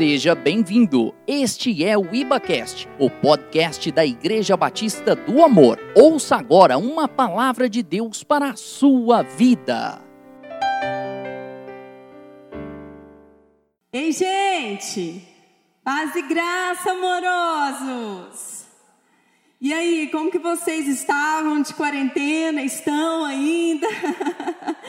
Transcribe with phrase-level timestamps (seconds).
[0.00, 1.14] Seja bem-vindo.
[1.26, 5.78] Este é o IbaCast, o podcast da Igreja Batista do Amor.
[5.94, 10.00] Ouça agora uma palavra de Deus para a sua vida.
[13.92, 15.22] Ei, gente!
[15.84, 18.64] Paz e graça, amorosos!
[19.60, 22.62] E aí, como que vocês estavam de quarentena?
[22.62, 23.86] Estão ainda?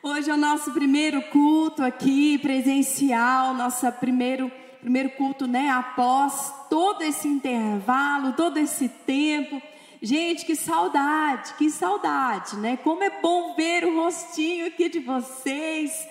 [0.00, 4.50] Hoje é o nosso primeiro culto aqui, presencial, nosso primeiro,
[4.80, 5.68] primeiro culto, né?
[5.70, 9.60] Após todo esse intervalo, todo esse tempo.
[10.00, 12.76] Gente, que saudade, que saudade, né?
[12.76, 16.06] Como é bom ver o rostinho aqui de vocês.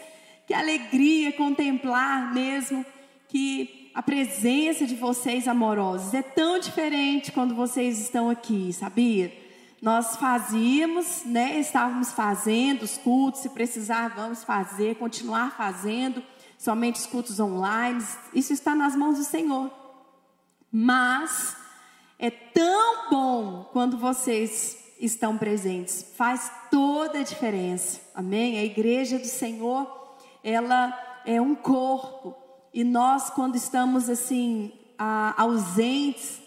[0.46, 2.86] Que alegria contemplar mesmo
[3.30, 9.47] que a presença de vocês amorosos é tão diferente quando vocês estão aqui, sabia?
[9.82, 16.24] Nós fazíamos, né, estávamos fazendo os cultos, se precisar, vamos fazer, continuar fazendo,
[16.58, 18.04] somente os cultos online,
[18.34, 19.72] isso está nas mãos do Senhor.
[20.72, 21.56] Mas
[22.18, 28.58] é tão bom quando vocês estão presentes, faz toda a diferença, amém?
[28.58, 32.36] A igreja do Senhor, ela é um corpo,
[32.74, 34.74] e nós, quando estamos assim,
[35.38, 36.42] ausentes,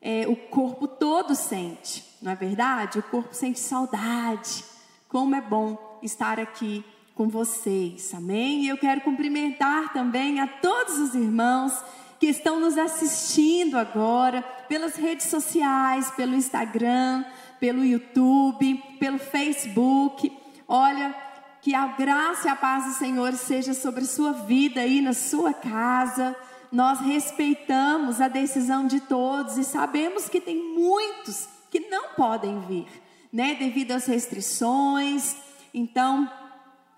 [0.00, 3.00] é, o corpo todo sente não é verdade?
[3.00, 4.64] O corpo sente saudade.
[5.08, 8.62] Como é bom estar aqui com vocês, amém?
[8.62, 11.72] E eu quero cumprimentar também a todos os irmãos
[12.18, 17.24] que estão nos assistindo agora pelas redes sociais, pelo Instagram,
[17.58, 20.32] pelo YouTube, pelo Facebook.
[20.68, 21.14] Olha,
[21.60, 25.52] que a graça e a paz do Senhor seja sobre sua vida aí na sua
[25.52, 26.36] casa.
[26.70, 32.86] Nós respeitamos a decisão de todos e sabemos que tem muitos que não podem vir,
[33.32, 35.34] né, devido às restrições.
[35.72, 36.30] Então,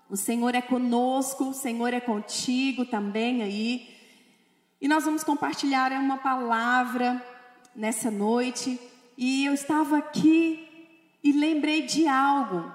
[0.09, 3.87] o Senhor é conosco, o Senhor é contigo também aí.
[4.81, 7.25] E nós vamos compartilhar uma palavra
[7.73, 8.77] nessa noite.
[9.17, 10.67] E eu estava aqui
[11.23, 12.69] e lembrei de algo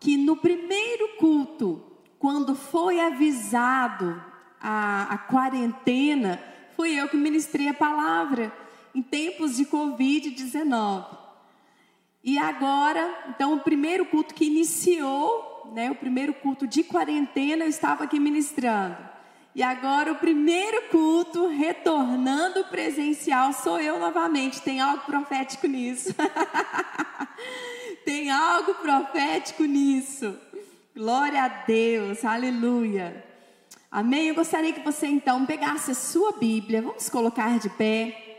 [0.00, 1.82] que no primeiro culto,
[2.18, 4.24] quando foi avisado
[4.58, 6.42] a, a quarentena,
[6.74, 8.50] foi eu que ministrei a palavra
[8.94, 11.21] em tempos de Covid-19.
[12.24, 17.68] E agora, então, o primeiro culto que iniciou, né, o primeiro culto de quarentena, eu
[17.68, 18.96] estava aqui ministrando.
[19.54, 24.62] E agora, o primeiro culto retornando presencial sou eu novamente.
[24.62, 26.14] Tem algo profético nisso.
[28.04, 30.34] Tem algo profético nisso.
[30.96, 33.24] Glória a Deus, aleluia.
[33.90, 34.28] Amém?
[34.28, 38.31] Eu gostaria que você então pegasse a sua Bíblia, vamos colocar de pé.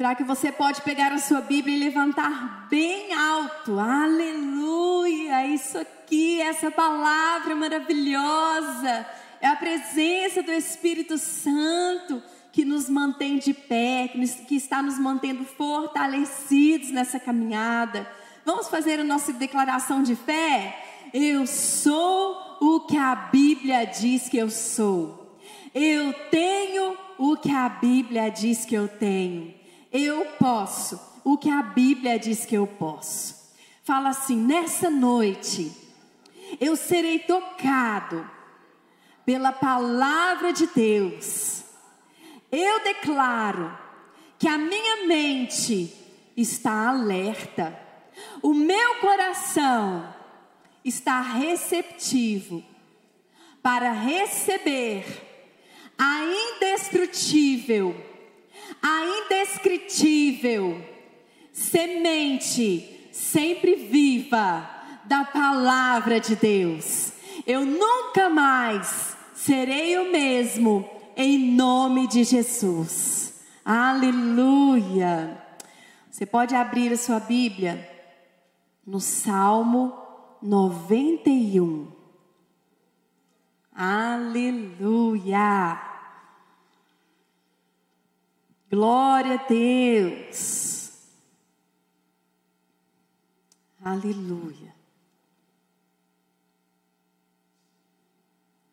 [0.00, 3.78] Será que você pode pegar a sua Bíblia e levantar bem alto?
[3.78, 5.46] Aleluia!
[5.46, 9.06] Isso aqui, essa palavra maravilhosa,
[9.42, 14.10] é a presença do Espírito Santo que nos mantém de pé,
[14.48, 18.10] que está nos mantendo fortalecidos nessa caminhada.
[18.42, 20.82] Vamos fazer a nossa declaração de fé?
[21.12, 25.38] Eu sou o que a Bíblia diz que eu sou.
[25.74, 29.59] Eu tenho o que a Bíblia diz que eu tenho
[29.92, 33.52] eu posso o que a Bíblia diz que eu posso.
[33.82, 35.72] Fala assim: nessa noite
[36.60, 38.28] eu serei tocado
[39.24, 41.64] pela palavra de Deus.
[42.50, 43.76] Eu declaro
[44.38, 45.94] que a minha mente
[46.36, 47.78] está alerta,
[48.42, 50.12] o meu coração
[50.84, 52.64] está receptivo
[53.62, 55.04] para receber
[55.98, 58.09] a indestrutível
[58.82, 60.84] a indescritível
[61.52, 64.68] semente sempre viva
[65.04, 67.12] da palavra de Deus.
[67.46, 73.40] Eu nunca mais serei o mesmo em nome de Jesus.
[73.64, 75.38] Aleluia.
[76.10, 77.88] Você pode abrir a sua Bíblia
[78.86, 79.92] no Salmo
[80.42, 81.88] 91.
[83.74, 85.10] Aleluia.
[88.70, 90.92] Glória a Deus.
[93.82, 94.72] Aleluia.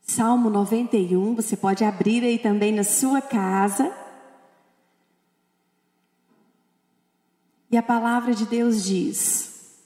[0.03, 3.91] Salmo 91, você pode abrir aí também na sua casa.
[7.71, 9.81] E a palavra de Deus diz: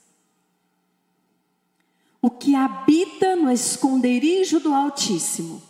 [2.20, 5.62] O que habita no esconderijo do Altíssimo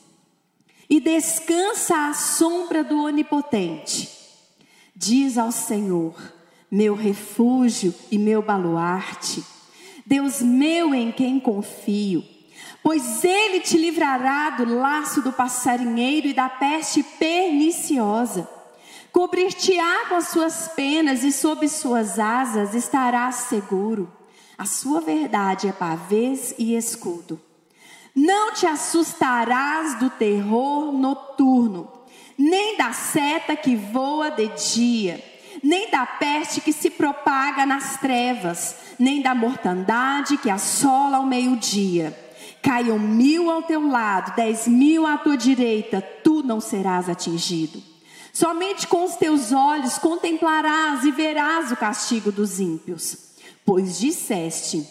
[0.90, 4.21] e descansa à sombra do Onipotente
[4.94, 6.14] Diz ao Senhor,
[6.70, 9.42] meu refúgio e meu baluarte,
[10.04, 12.22] Deus meu em quem confio.
[12.82, 18.48] Pois ele te livrará do laço do passarinheiro e da peste perniciosa.
[19.12, 24.10] Cobrir-te-á com as suas penas e sob suas asas estarás seguro.
[24.58, 27.40] A sua verdade é pavês e escudo.
[28.14, 31.90] Não te assustarás do terror noturno,
[32.42, 35.22] nem da seta que voa de dia,
[35.62, 42.18] nem da peste que se propaga nas trevas, nem da mortandade que assola ao meio-dia.
[42.60, 47.80] Caiam mil ao teu lado, dez mil à tua direita, tu não serás atingido.
[48.32, 53.16] Somente com os teus olhos contemplarás e verás o castigo dos ímpios.
[53.64, 54.84] Pois disseste: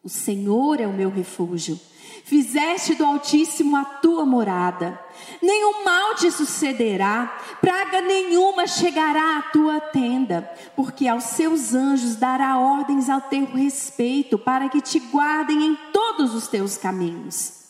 [0.00, 1.80] O Senhor é o meu refúgio.
[2.28, 5.00] Fizeste do Altíssimo a tua morada.
[5.40, 10.42] Nenhum mal te sucederá, praga nenhuma chegará à tua tenda,
[10.76, 16.34] porque aos seus anjos dará ordens ao teu respeito, para que te guardem em todos
[16.34, 17.62] os teus caminhos.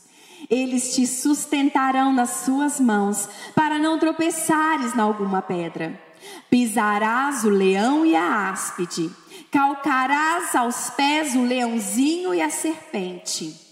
[0.50, 5.96] Eles te sustentarão nas suas mãos, para não tropeçares na alguma pedra.
[6.50, 9.08] Pisarás o leão e a áspide,
[9.52, 13.67] calcarás aos pés o leãozinho e a serpente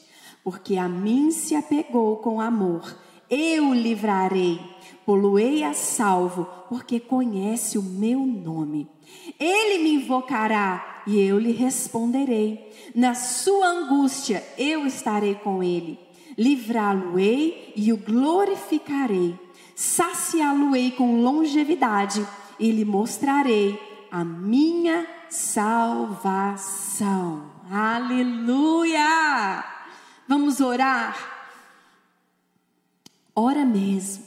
[0.47, 2.97] porque a mim se apegou com amor.
[3.29, 4.61] Eu livrarei,
[5.05, 8.89] poluei a salvo, porque conhece o meu nome.
[9.41, 12.73] Ele me invocará e eu lhe responderei.
[12.95, 15.99] Na sua angústia eu estarei com ele.
[16.39, 19.37] Livrá-lo-ei e o glorificarei.
[19.75, 22.25] Saciá-lo-ei com longevidade
[22.61, 23.77] e lhe mostrarei
[24.13, 27.43] a minha salvação.
[27.69, 29.75] Aleluia!
[30.29, 31.17] Vamos orar?
[33.35, 34.25] Ora mesmo.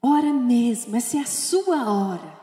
[0.00, 2.38] Ora mesmo, essa é a sua hora.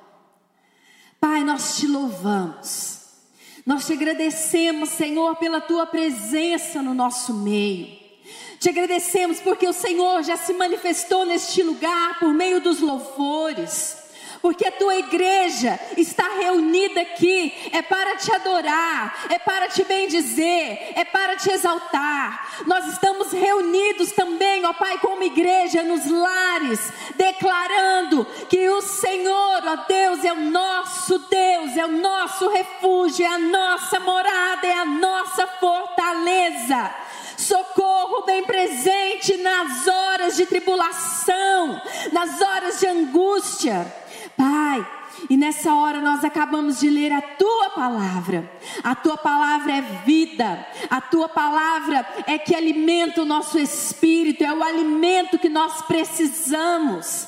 [1.19, 2.99] Pai, nós te louvamos.
[3.65, 7.87] Nós te agradecemos, Senhor, pela tua presença no nosso meio.
[8.59, 14.04] Te agradecemos porque o Senhor já se manifestou neste lugar por meio dos louvores
[14.45, 20.93] porque a tua igreja está reunida aqui, é para te adorar, é para te bendizer,
[20.95, 22.63] é para te exaltar.
[22.67, 26.79] Nós estamos reunidos também, ó Pai, como igreja nos lares,
[27.15, 33.29] declarando que o Senhor, ó Deus, é o nosso Deus, é o nosso refúgio, é
[33.29, 36.93] a nossa morada, é a nossa fortaleza
[37.35, 41.81] socorro bem presente nas horas de tribulação,
[42.11, 44.04] nas horas de angústia.
[44.37, 44.85] Pai,
[45.29, 48.51] e nessa hora nós acabamos de ler a tua palavra.
[48.83, 50.65] A tua palavra é vida.
[50.89, 57.27] A tua palavra é que alimenta o nosso espírito, é o alimento que nós precisamos.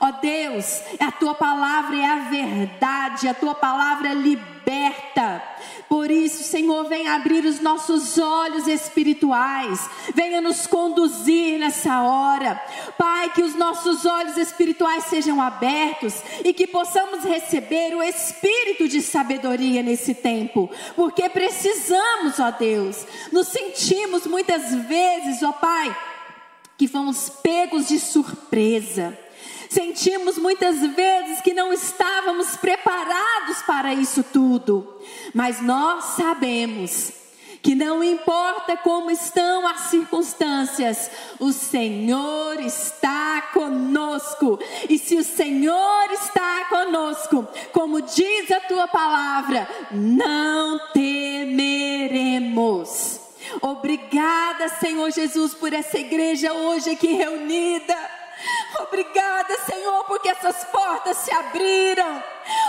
[0.00, 4.12] Ó Deus, a tua palavra é a verdade, a tua palavra
[4.68, 5.42] liberta.
[5.88, 12.62] Por isso, Senhor, venha abrir os nossos olhos espirituais, venha nos conduzir nessa hora.
[12.98, 19.00] Pai, que os nossos olhos espirituais sejam abertos e que possamos receber o espírito de
[19.00, 25.96] sabedoria nesse tempo, porque precisamos, ó Deus, nos sentimos muitas vezes, ó Pai,
[26.76, 29.18] que fomos pegos de surpresa.
[29.68, 34.98] Sentimos muitas vezes que não estávamos preparados para isso tudo,
[35.34, 37.12] mas nós sabemos
[37.62, 44.58] que não importa como estão as circunstâncias, o Senhor está conosco.
[44.88, 52.18] E se o Senhor está conosco, como diz a tua palavra, não temeremos.
[53.60, 58.17] Obrigada, Senhor Jesus, por essa igreja hoje aqui reunida.
[58.80, 62.22] Obrigada, Senhor, porque essas portas se abriram.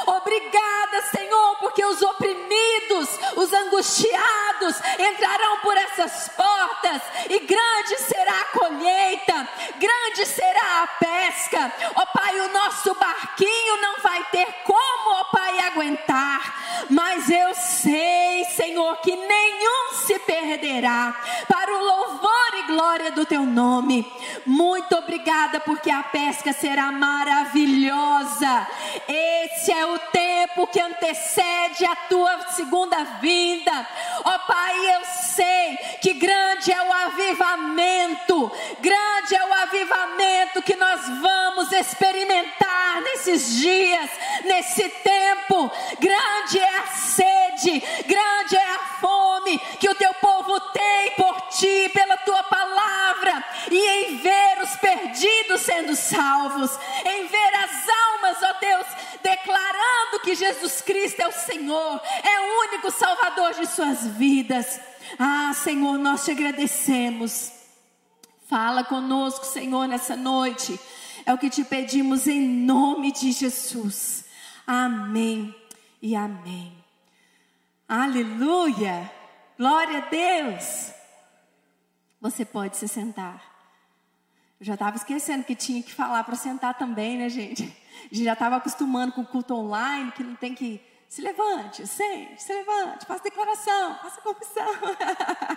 [0.05, 8.57] Obrigada, Senhor, porque os oprimidos, os angustiados entrarão por essas portas e grande será a
[8.57, 11.73] colheita, grande será a pesca.
[11.95, 18.45] Ó Pai, o nosso barquinho não vai ter como, ó Pai, aguentar, mas eu sei,
[18.45, 21.15] Senhor, que nenhum se perderá
[21.47, 24.11] para o louvor e glória do teu nome.
[24.45, 28.67] Muito obrigada, porque a pesca será maravilhosa.
[29.07, 33.87] Esse esse é o tempo que antecede a tua segunda vinda.
[34.25, 40.75] Ó oh, Pai, eu sei que grande é o avivamento, grande é o avivamento que
[40.75, 44.09] nós vamos experimentar nesses dias,
[44.43, 45.71] nesse tempo.
[45.99, 51.89] Grande é a sede, grande é a fome que o teu povo tem por ti,
[51.93, 56.71] pela tua palavra, e em ver os perdidos sendo salvos,
[57.05, 58.87] em ver as almas, ó Deus,
[59.23, 64.79] declarando que Jesus Cristo é o Senhor, é o único Salvador de suas vidas.
[65.17, 67.51] Ah, Senhor, nós te agradecemos.
[68.47, 70.79] Fala conosco, Senhor, nessa noite.
[71.25, 74.25] É o que te pedimos em nome de Jesus.
[74.65, 75.55] Amém
[76.01, 76.73] e amém.
[77.87, 79.11] Aleluia.
[79.57, 80.91] Glória a Deus.
[82.21, 83.58] Você pode se sentar.
[84.59, 87.63] Eu já estava esquecendo que tinha que falar para sentar também, né, gente?
[87.63, 90.81] A gente já estava acostumando com o culto online, que não tem que.
[91.07, 94.67] Se levante, sente, se levante, faça declaração, faça confissão.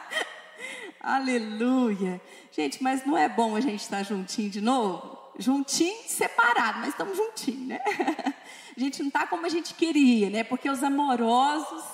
[0.98, 2.22] Aleluia.
[2.50, 5.18] Gente, mas não é bom a gente estar juntinho de novo?
[5.38, 7.80] Juntinho, separado, mas estamos juntinhos, né?
[8.74, 10.42] A gente não está como a gente queria, né?
[10.42, 11.84] Porque os amorosos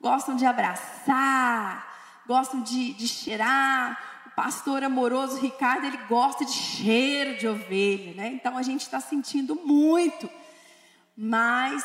[0.00, 4.07] gostam de abraçar, gostam de, de cheirar.
[4.38, 8.28] Pastor amoroso Ricardo, ele gosta de cheiro de ovelha, né?
[8.28, 10.30] Então a gente está sentindo muito.
[11.16, 11.84] Mas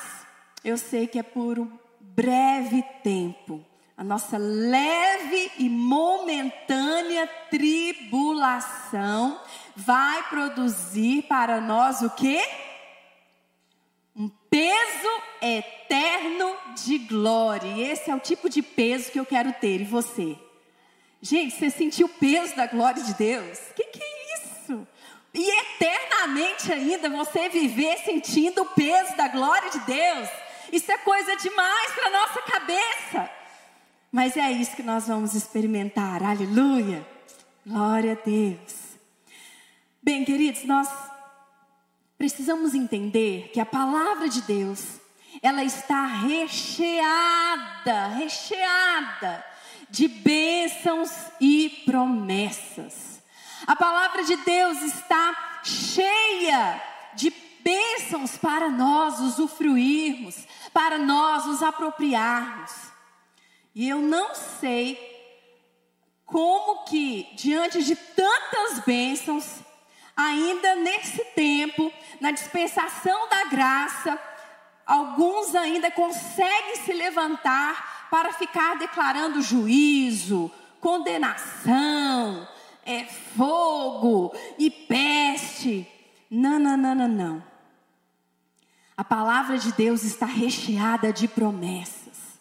[0.64, 3.66] eu sei que é por um breve tempo.
[3.98, 9.42] A nossa leve e momentânea tribulação
[9.76, 12.40] vai produzir para nós o quê?
[14.16, 16.56] Um peso eterno
[16.86, 17.68] de glória.
[17.68, 19.82] E esse é o tipo de peso que eu quero ter.
[19.82, 20.38] E você?
[21.26, 23.58] Gente, você sentiu o peso da glória de Deus?
[23.72, 24.86] O que, que é isso?
[25.34, 30.28] E eternamente ainda você viver sentindo o peso da glória de Deus?
[30.70, 33.32] Isso é coisa demais para nossa cabeça.
[34.12, 36.22] Mas é isso que nós vamos experimentar.
[36.22, 37.08] Aleluia.
[37.66, 38.98] Glória a Deus.
[40.02, 40.90] Bem, queridos, nós
[42.18, 45.00] precisamos entender que a palavra de Deus,
[45.42, 49.53] ela está recheada, recheada
[49.94, 53.22] de bênçãos e promessas.
[53.68, 56.82] A palavra de Deus está cheia
[57.14, 57.32] de
[57.64, 62.72] bênçãos para nós usufruirmos, para nós nos apropriarmos.
[63.76, 64.98] E eu não sei
[66.26, 69.60] como que, diante de tantas bênçãos,
[70.18, 74.20] ainda nesse tempo, na dispensação da graça,
[74.88, 82.48] alguns ainda conseguem se levantar para ficar declarando juízo, condenação,
[82.86, 85.88] é, fogo e peste.
[86.30, 87.44] Não, não, não, não, não.
[88.96, 92.38] A palavra de Deus está recheada de promessas.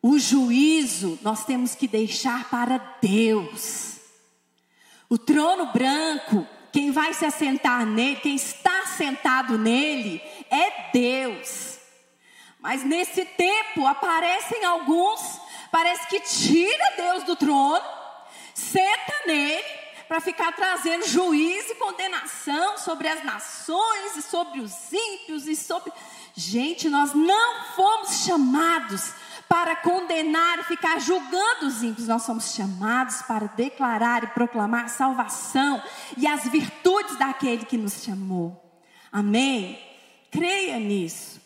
[0.00, 3.98] O juízo nós temos que deixar para Deus.
[5.10, 11.77] O trono branco, quem vai se assentar nele, quem está sentado nele, é Deus.
[12.68, 17.82] Mas nesse tempo aparecem alguns, parece que tira Deus do trono,
[18.52, 19.64] senta nele
[20.06, 25.90] para ficar trazendo juízo e condenação sobre as nações e sobre os ímpios e sobre
[26.36, 29.14] Gente, nós não fomos chamados
[29.48, 32.06] para condenar e ficar julgando os ímpios.
[32.06, 35.82] Nós somos chamados para declarar e proclamar salvação
[36.18, 38.62] e as virtudes daquele que nos chamou.
[39.10, 39.82] Amém?
[40.30, 41.37] Creia nisso.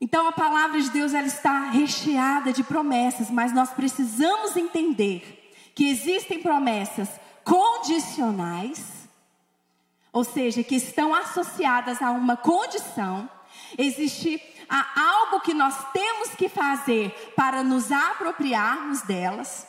[0.00, 5.88] Então a palavra de Deus ela está recheada de promessas, mas nós precisamos entender que
[5.88, 7.08] existem promessas
[7.44, 9.08] condicionais,
[10.12, 13.28] ou seja, que estão associadas a uma condição.
[13.76, 19.66] Existe há algo que nós temos que fazer para nos apropriarmos delas.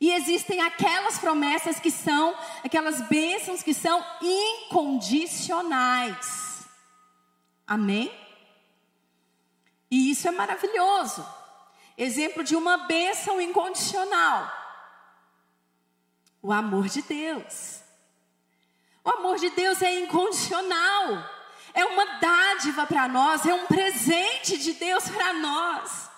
[0.00, 6.66] E existem aquelas promessas que são, aquelas bênçãos que são incondicionais.
[7.66, 8.12] Amém?
[9.94, 11.24] E isso é maravilhoso.
[11.96, 14.50] Exemplo de uma bênção incondicional.
[16.42, 17.80] O amor de Deus.
[19.04, 21.34] O amor de Deus é incondicional
[21.74, 26.08] é uma dádiva para nós, é um presente de Deus para nós.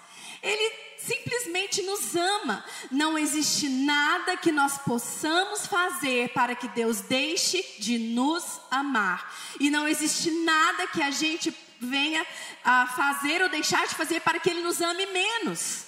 [0.42, 2.64] Ele simplesmente nos ama.
[2.90, 9.34] Não existe nada que nós possamos fazer para que Deus deixe de nos amar.
[9.58, 12.26] E não existe nada que a gente venha
[12.64, 15.86] a fazer ou deixar de fazer para que Ele nos ame menos.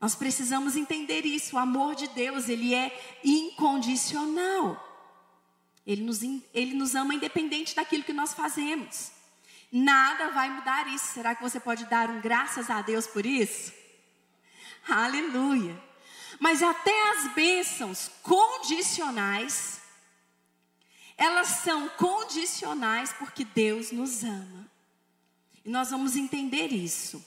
[0.00, 1.56] Nós precisamos entender isso.
[1.56, 4.78] O amor de Deus, ele é incondicional.
[5.86, 9.12] Ele nos, ele nos ama independente daquilo que nós fazemos.
[9.72, 11.14] Nada vai mudar isso.
[11.14, 13.72] Será que você pode dar um graças a Deus por isso?
[14.86, 15.82] Aleluia.
[16.38, 19.80] Mas até as bênçãos condicionais,
[21.16, 24.70] elas são condicionais porque Deus nos ama.
[25.64, 27.24] E nós vamos entender isso.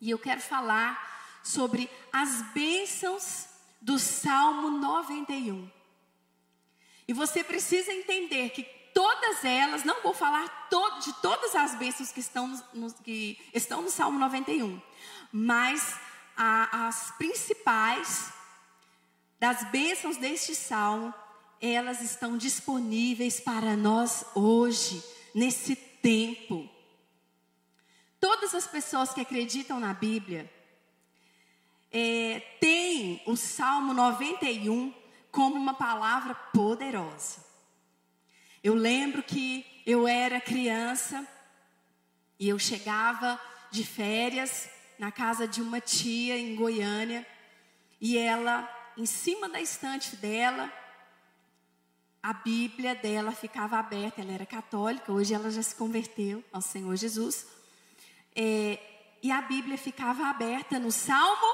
[0.00, 3.46] E eu quero falar sobre as bênçãos
[3.80, 5.70] do Salmo 91.
[7.06, 8.62] E você precisa entender que
[8.94, 10.68] todas elas, não vou falar
[11.02, 14.80] de todas as bênçãos que estão no, que estão no Salmo 91,
[15.30, 15.96] mas
[16.36, 18.32] a, as principais
[19.38, 21.12] das bênçãos deste salmo,
[21.60, 25.02] elas estão disponíveis para nós hoje,
[25.34, 26.68] nesse tempo.
[28.24, 30.50] Todas as pessoas que acreditam na Bíblia
[31.92, 34.94] é, têm o Salmo 91
[35.30, 37.44] como uma palavra poderosa.
[38.62, 41.28] Eu lembro que eu era criança
[42.40, 43.38] e eu chegava
[43.70, 47.26] de férias na casa de uma tia em Goiânia
[48.00, 48.66] e ela,
[48.96, 50.72] em cima da estante dela,
[52.22, 54.22] a Bíblia dela ficava aberta.
[54.22, 57.52] Ela era católica, hoje ela já se converteu ao Senhor Jesus.
[58.34, 58.78] É,
[59.22, 61.46] e a Bíblia ficava aberta no Salmo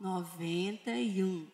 [0.00, 1.50] 91.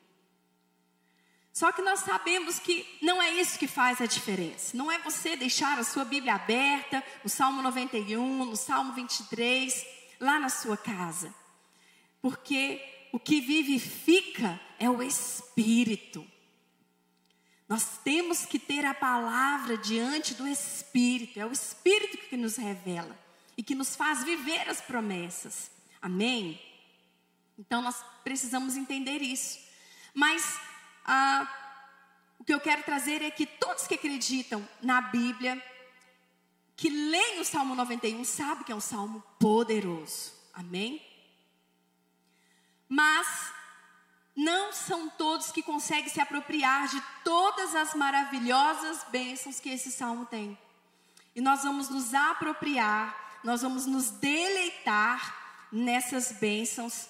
[1.52, 4.76] Só que nós sabemos que não é isso que faz a diferença.
[4.76, 9.86] Não é você deixar a sua Bíblia aberta, no Salmo 91, no Salmo 23,
[10.18, 11.34] lá na sua casa.
[12.22, 12.82] Porque
[13.12, 16.26] o que vivifica é o Espírito.
[17.68, 21.38] Nós temos que ter a palavra diante do Espírito.
[21.38, 23.16] É o Espírito que nos revela
[23.60, 25.70] e que nos faz viver as promessas.
[26.00, 26.58] Amém?
[27.58, 29.58] Então nós precisamos entender isso.
[30.14, 30.58] Mas
[31.04, 31.46] ah,
[32.38, 35.62] o que eu quero trazer é que todos que acreditam na Bíblia,
[36.74, 40.32] que leem o Salmo 91, sabem que é um salmo poderoso.
[40.54, 41.06] Amém?
[42.88, 43.52] Mas
[44.34, 50.24] não são todos que conseguem se apropriar de todas as maravilhosas bênçãos que esse salmo
[50.24, 50.56] tem.
[51.36, 55.36] E nós vamos nos apropriar nós vamos nos deleitar
[55.72, 57.08] nessas bênçãos.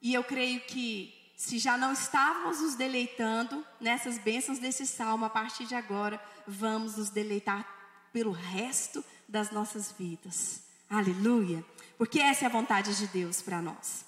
[0.00, 5.30] E eu creio que se já não estávamos nos deleitando nessas bênçãos desse salmo, a
[5.30, 7.66] partir de agora vamos nos deleitar
[8.12, 10.62] pelo resto das nossas vidas.
[10.88, 11.64] Aleluia!
[11.98, 14.04] Porque essa é a vontade de Deus para nós.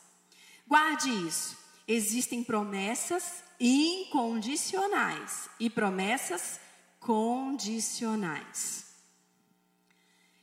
[0.67, 1.57] Guarde isso.
[1.87, 6.61] Existem promessas incondicionais e promessas
[7.01, 8.88] condicionais.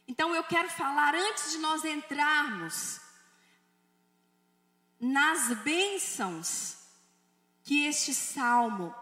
[0.07, 2.99] Então eu quero falar antes de nós entrarmos
[4.99, 6.77] nas bênçãos
[7.63, 8.93] que este salmo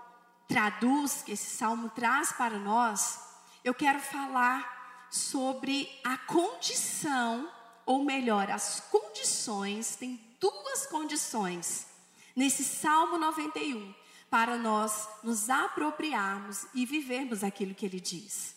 [0.48, 3.20] traduz, que esse salmo traz para nós,
[3.64, 7.52] eu quero falar sobre a condição,
[7.86, 11.88] ou melhor, as condições, tem duas condições
[12.36, 13.94] nesse Salmo 91
[14.30, 18.56] para nós nos apropriarmos e vivermos aquilo que ele diz.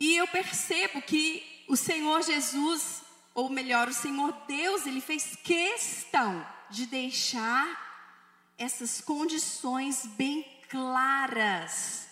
[0.00, 3.02] E eu percebo que o Senhor Jesus,
[3.34, 7.90] ou melhor, o Senhor Deus, ele fez questão de deixar
[8.56, 12.08] essas condições bem claras,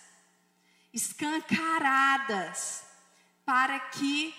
[0.93, 2.83] escancaradas,
[3.43, 4.35] para que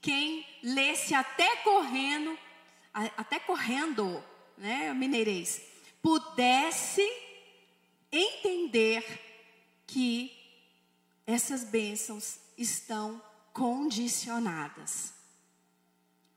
[0.00, 2.38] quem lesse até correndo,
[3.16, 4.22] até correndo,
[4.56, 5.60] né, mineirês,
[6.00, 7.02] pudesse
[8.12, 9.02] entender
[9.84, 10.30] que
[11.26, 15.14] essas bênçãos estão condicionadas.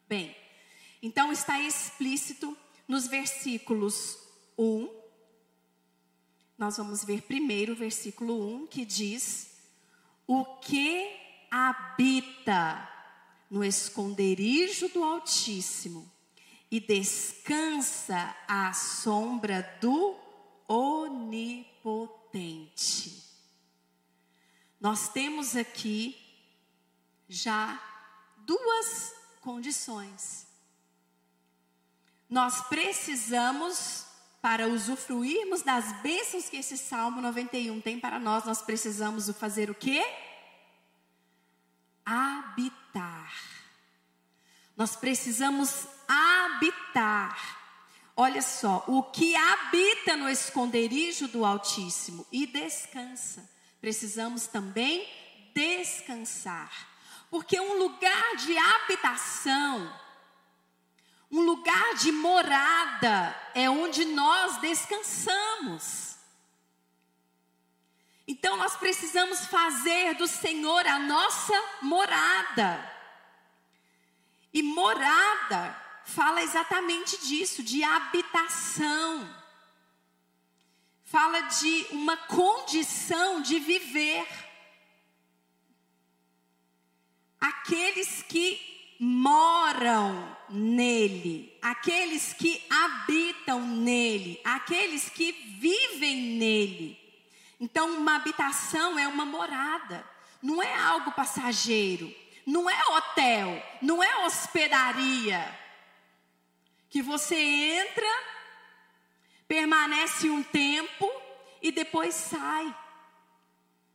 [0.07, 0.35] Bem,
[1.01, 4.17] então está explícito nos versículos
[4.57, 4.89] 1.
[6.57, 9.51] Nós vamos ver primeiro o versículo 1 que diz:
[10.25, 11.09] O que
[11.51, 12.89] habita
[13.49, 16.11] no esconderijo do Altíssimo
[16.69, 20.15] e descansa à sombra do
[20.67, 22.07] Onipotente.
[24.79, 26.15] Nós temos aqui
[27.27, 27.81] já
[28.37, 30.47] duas condições.
[32.29, 34.05] Nós precisamos,
[34.41, 39.75] para usufruirmos das bênçãos que esse Salmo 91 tem para nós, nós precisamos fazer o
[39.75, 40.05] quê?
[42.05, 43.33] Habitar.
[44.75, 47.57] Nós precisamos habitar.
[48.15, 55.07] Olha só, o que habita no esconderijo do Altíssimo e descansa precisamos também
[55.53, 56.71] descansar.
[57.29, 59.99] Porque um lugar de habitação,
[61.31, 66.15] um lugar de morada, é onde nós descansamos.
[68.27, 72.93] Então nós precisamos fazer do Senhor a nossa morada.
[74.53, 79.36] E morada fala exatamente disso, de habitação
[81.07, 84.27] fala de uma condição de viver.
[87.39, 96.99] Aqueles que moram nele, aqueles que habitam nele, aqueles que vivem nele.
[97.57, 100.05] Então, uma habitação é uma morada,
[100.41, 102.13] não é algo passageiro,
[102.45, 105.57] não é hotel, não é hospedaria,
[106.89, 108.36] que você entra,
[109.47, 111.09] permanece um tempo
[111.61, 112.75] e depois sai.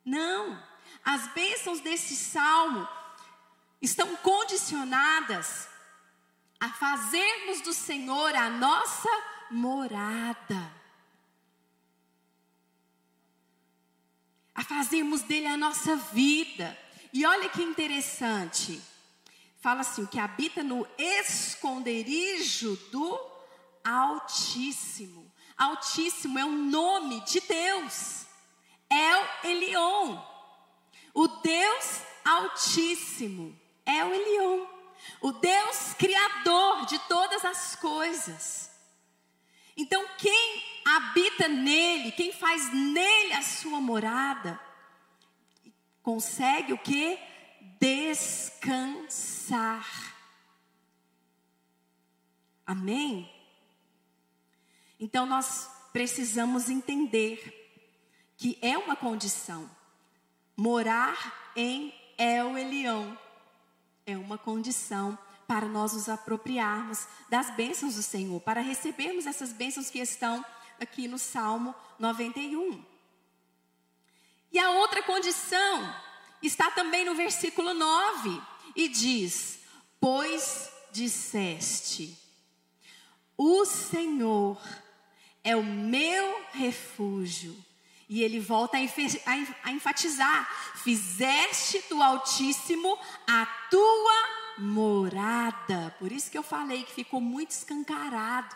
[0.05, 0.61] Não,
[1.05, 2.89] as bênçãos desse salmo
[3.81, 5.69] estão condicionadas
[6.59, 9.09] a fazermos do Senhor a nossa
[9.51, 10.73] morada.
[14.55, 16.79] A fazermos dele a nossa vida.
[17.13, 18.81] E olha que interessante.
[19.61, 23.33] Fala assim: o que habita no esconderijo do
[23.85, 25.31] Altíssimo.
[25.63, 28.27] Altíssimo é o nome de Deus.
[28.91, 30.21] El Elion.
[31.15, 33.57] O Deus Altíssimo.
[33.87, 34.67] El Elion.
[35.21, 38.73] O Deus Criador de todas as coisas.
[39.77, 44.61] Então, quem habita nele, quem faz nele a sua morada,
[46.03, 47.17] consegue o que?
[47.79, 49.07] Descansar.
[52.67, 53.42] Amém?
[55.03, 57.59] Então nós precisamos entender
[58.37, 59.69] que é uma condição.
[60.57, 63.19] Morar em El Elião
[64.07, 69.91] é uma condição para nós nos apropriarmos das bênçãos do Senhor, para recebermos essas bênçãos
[69.91, 70.45] que estão
[70.81, 72.85] aqui no Salmo 91.
[74.53, 75.97] E a outra condição
[76.41, 78.41] está também no versículo 9
[78.77, 79.59] e diz:
[79.99, 82.17] Pois disseste,
[83.37, 84.57] o Senhor
[85.43, 87.57] é o meu refúgio.
[88.09, 95.95] E ele volta a enfatizar: fizeste do Altíssimo a tua morada.
[95.99, 98.55] Por isso que eu falei que ficou muito escancarado.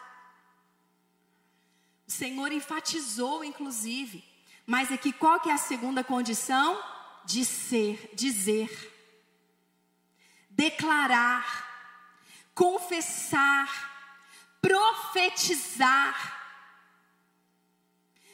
[2.07, 4.23] O Senhor enfatizou, inclusive.
[4.67, 6.79] Mas aqui qual que é a segunda condição?
[7.25, 8.71] De ser, dizer,
[10.51, 11.67] declarar,
[12.55, 13.69] confessar,
[14.61, 16.36] profetizar,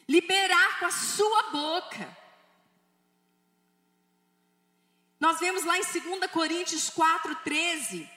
[0.08, 2.22] liberar com a sua boca.
[5.18, 8.08] Nós vemos lá em 2 Coríntios 4,13,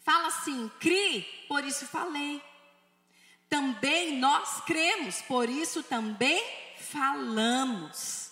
[0.00, 2.42] fala assim: crie, por isso falei.
[3.48, 6.42] Também nós cremos, por isso também
[6.78, 8.30] falamos.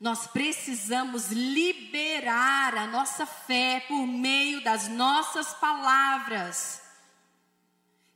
[0.00, 6.82] Nós precisamos liberar a nossa fé por meio das nossas palavras.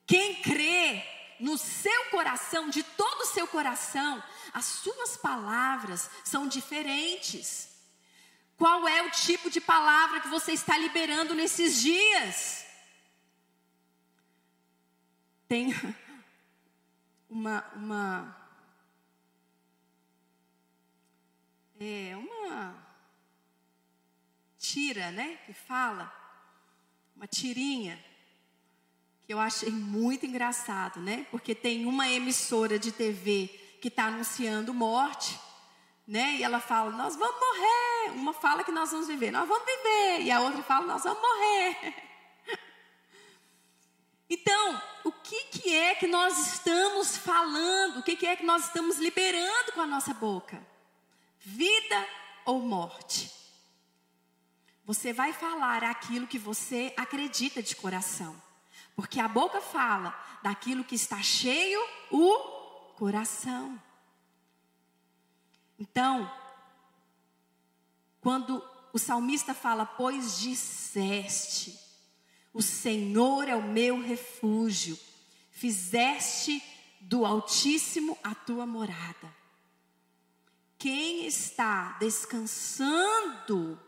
[0.07, 1.03] Quem crê
[1.41, 4.23] no seu coração, de todo o seu coração,
[4.53, 7.69] as suas palavras são diferentes.
[8.57, 12.67] Qual é o tipo de palavra que você está liberando nesses dias?
[15.49, 15.75] Tem
[17.29, 18.37] uma, uma
[21.81, 22.87] é uma
[24.59, 26.13] tira, né, que fala,
[27.17, 27.99] uma tirinha
[29.31, 31.25] eu achei muito engraçado, né?
[31.31, 33.47] Porque tem uma emissora de TV
[33.81, 35.39] que está anunciando morte,
[36.05, 36.35] né?
[36.35, 38.11] E ela fala, nós vamos morrer.
[38.19, 40.23] Uma fala que nós vamos viver, nós vamos viver.
[40.23, 41.95] E a outra fala, nós vamos morrer.
[44.33, 47.99] Então, o que, que é que nós estamos falando?
[47.99, 50.65] O que, que é que nós estamos liberando com a nossa boca?
[51.41, 52.09] Vida
[52.45, 53.29] ou morte?
[54.85, 58.41] Você vai falar aquilo que você acredita de coração.
[59.01, 62.37] Porque a boca fala daquilo que está cheio o
[62.99, 63.81] coração.
[65.79, 66.31] Então,
[68.21, 71.81] quando o salmista fala, pois disseste,
[72.53, 74.99] o Senhor é o meu refúgio.
[75.51, 76.63] Fizeste
[77.01, 79.35] do Altíssimo a tua morada.
[80.77, 83.81] Quem está descansando,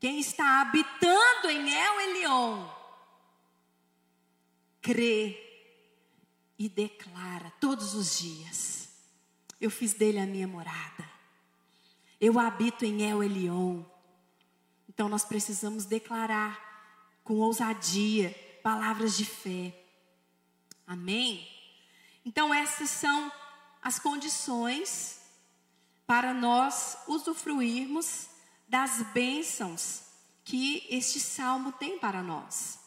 [0.00, 2.73] quem está habitando em El Elion,
[4.84, 5.40] crê
[6.58, 8.90] e declara todos os dias:
[9.58, 11.10] Eu fiz dele a minha morada.
[12.20, 13.82] Eu habito em El Elion.
[14.88, 16.62] Então nós precisamos declarar
[17.24, 18.30] com ousadia,
[18.62, 19.74] palavras de fé.
[20.86, 21.48] Amém?
[22.24, 23.32] Então, essas são
[23.82, 25.20] as condições
[26.06, 28.28] para nós usufruirmos
[28.68, 30.02] das bênçãos
[30.44, 32.78] que este salmo tem para nós.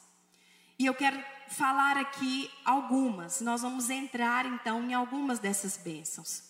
[0.77, 6.43] E eu quero falar aqui algumas, nós vamos entrar então em algumas dessas bênçãos.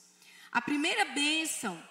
[0.52, 1.82] A primeira bênção,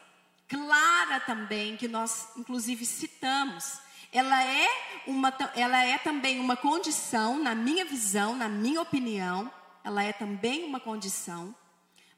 [0.48, 3.80] clara também, que nós inclusive citamos,
[4.12, 4.66] ela é,
[5.06, 9.52] uma, ela é também uma condição, na minha visão, na minha opinião,
[9.84, 11.54] ela é também uma condição,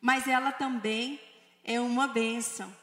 [0.00, 1.20] mas ela também
[1.64, 2.74] é uma bênção,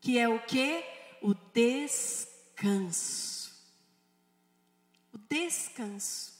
[0.00, 0.84] que é o que?
[1.22, 3.52] O descanso.
[5.12, 6.33] O descanso.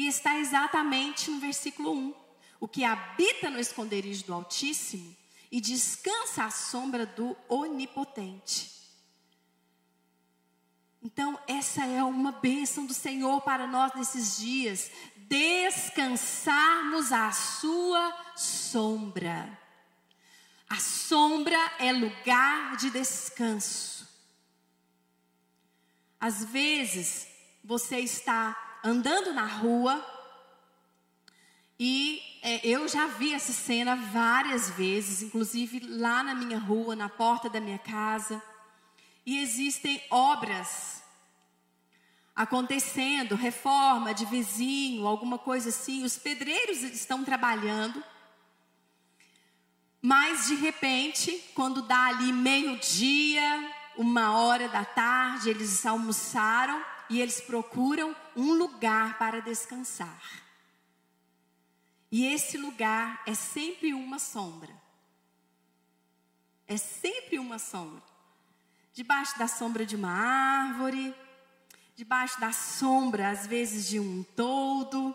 [0.00, 2.14] E está exatamente no versículo 1.
[2.58, 5.14] O que habita no esconderijo do Altíssimo
[5.52, 8.70] e descansa à sombra do Onipotente.
[11.02, 14.90] Então, essa é uma bênção do Senhor para nós nesses dias.
[15.16, 19.60] Descansarmos à sua sombra.
[20.66, 24.08] A sombra é lugar de descanso.
[26.18, 27.28] Às vezes,
[27.62, 30.04] você está andando na rua
[31.82, 37.08] e é, eu já vi essa cena várias vezes, inclusive lá na minha rua, na
[37.08, 38.42] porta da minha casa.
[39.24, 41.02] E existem obras
[42.36, 46.04] acontecendo, reforma de vizinho, alguma coisa assim.
[46.04, 48.04] Os pedreiros estão trabalhando.
[50.02, 57.40] Mas de repente, quando dá ali meio-dia, uma hora da tarde, eles almoçaram e eles
[57.40, 60.22] procuram um lugar para descansar.
[62.10, 64.72] E esse lugar é sempre uma sombra.
[66.68, 68.02] É sempre uma sombra.
[68.92, 71.14] Debaixo da sombra de uma árvore,
[71.96, 75.14] debaixo da sombra, às vezes, de um toldo,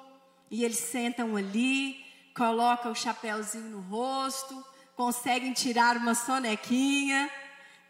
[0.51, 2.05] e eles sentam ali,
[2.36, 7.29] colocam o chapéuzinho no rosto, conseguem tirar uma sonequinha,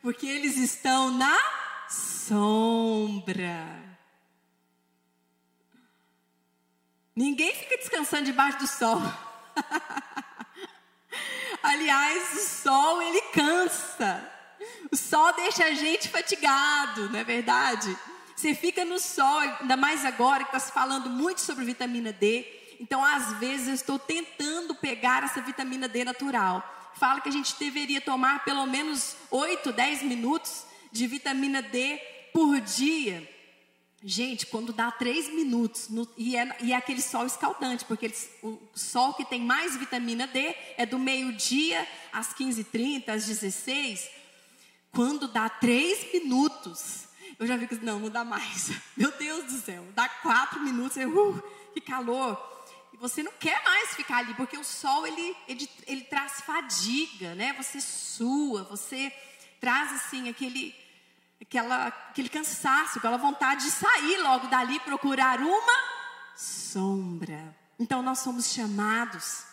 [0.02, 1.38] porque eles estão na
[1.90, 3.85] sombra.
[7.16, 9.02] Ninguém fica descansando debaixo do sol.
[11.64, 14.32] Aliás, o sol ele cansa.
[14.92, 17.98] O sol deixa a gente fatigado, não é verdade?
[18.36, 22.46] Você fica no sol, ainda mais agora que está se falando muito sobre vitamina D.
[22.82, 26.62] Então, às vezes, eu estou tentando pegar essa vitamina D natural.
[26.96, 31.98] Fala que a gente deveria tomar pelo menos 8, 10 minutos de vitamina D
[32.34, 33.35] por dia.
[34.08, 38.30] Gente, quando dá três minutos, no, e, é, e, é, aquele sol escaldante, porque eles,
[38.44, 44.08] o sol que tem mais vitamina D é do meio-dia às 15h30, às 16
[44.92, 47.06] Quando dá três minutos,
[47.40, 48.74] eu já vi que não, não dá mais.
[48.96, 52.40] Meu Deus do céu, dá quatro minutos, eu, uh, que calor.
[52.94, 57.34] E você não quer mais ficar ali, porque o sol ele, ele, ele traz fadiga,
[57.34, 57.54] né?
[57.54, 59.12] Você sua, você
[59.60, 60.76] traz assim aquele
[61.48, 65.96] aquela, aquele cansaço, aquela vontade de sair logo dali, procurar uma
[66.36, 67.56] sombra.
[67.80, 69.46] Então nós somos chamados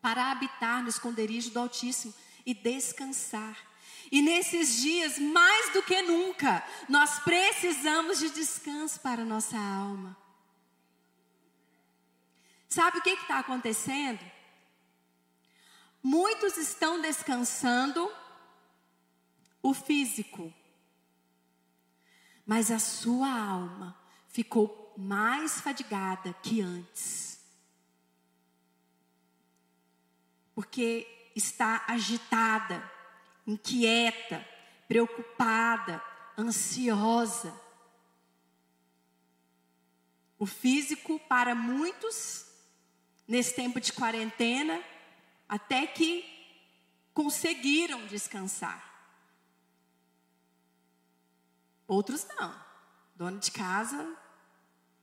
[0.00, 2.14] para habitar no esconderijo do Altíssimo
[2.46, 3.56] e descansar.
[4.10, 10.16] E nesses dias, mais do que nunca, nós precisamos de descanso para a nossa alma.
[12.68, 14.20] Sabe o que está acontecendo?
[16.02, 18.10] Muitos estão descansando
[19.62, 20.52] o físico,
[22.48, 23.94] mas a sua alma
[24.26, 27.38] ficou mais fadigada que antes.
[30.54, 32.82] Porque está agitada,
[33.46, 34.42] inquieta,
[34.88, 36.02] preocupada,
[36.38, 37.54] ansiosa.
[40.38, 42.46] O físico, para muitos,
[43.26, 44.82] nesse tempo de quarentena,
[45.46, 46.24] até que
[47.12, 48.87] conseguiram descansar.
[51.88, 52.54] Outros não.
[53.16, 54.16] Dono de casa,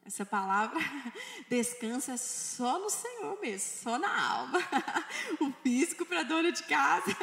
[0.06, 0.80] essa palavra
[1.50, 4.60] descansa só no Senhor mesmo, só na alma.
[5.42, 7.12] O físico para dona de casa.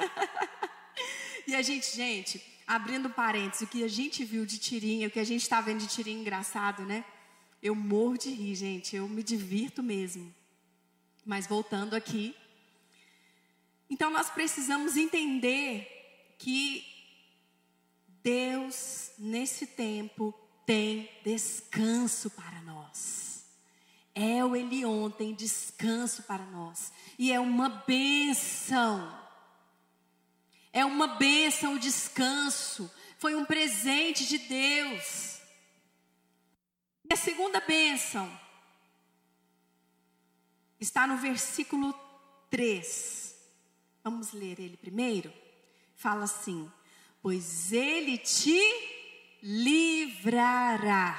[1.45, 5.19] E a gente, gente, abrindo parênteses, o que a gente viu de tirinha, o que
[5.19, 7.05] a gente está vendo de tirinha engraçado, né?
[7.61, 10.33] Eu morro de rir, gente, eu me divirto mesmo.
[11.25, 12.37] Mas voltando aqui.
[13.91, 16.92] Então nós precisamos entender que
[18.23, 20.33] Deus, nesse tempo,
[20.65, 23.45] tem descanso para nós.
[24.15, 26.93] É o Elion, tem descanso para nós.
[27.19, 29.21] E é uma bênção.
[30.73, 32.91] É uma bênção o descanso.
[33.19, 35.41] Foi um presente de Deus.
[37.09, 38.31] E a segunda bênção
[40.79, 41.95] está no versículo
[42.51, 43.37] 3.
[44.05, 45.33] Vamos ler ele primeiro?
[45.95, 46.71] Fala assim:
[47.23, 48.61] pois ele te
[49.43, 51.19] livrará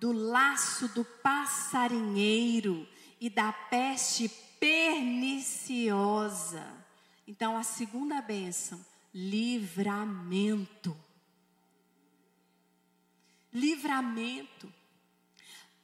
[0.00, 2.88] do laço do passarinheiro
[3.20, 4.28] e da peste
[4.60, 6.64] perniciosa.
[7.26, 10.96] Então, a segunda bênção, livramento.
[13.52, 14.72] Livramento.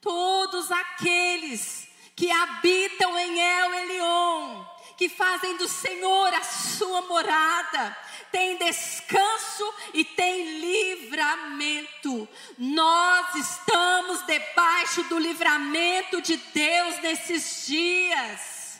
[0.00, 4.64] Todos aqueles que habitam em El Elion,
[5.00, 7.96] que fazem do Senhor a sua morada,
[8.30, 12.28] tem descanso e tem livramento.
[12.58, 18.78] Nós estamos debaixo do livramento de Deus nesses dias,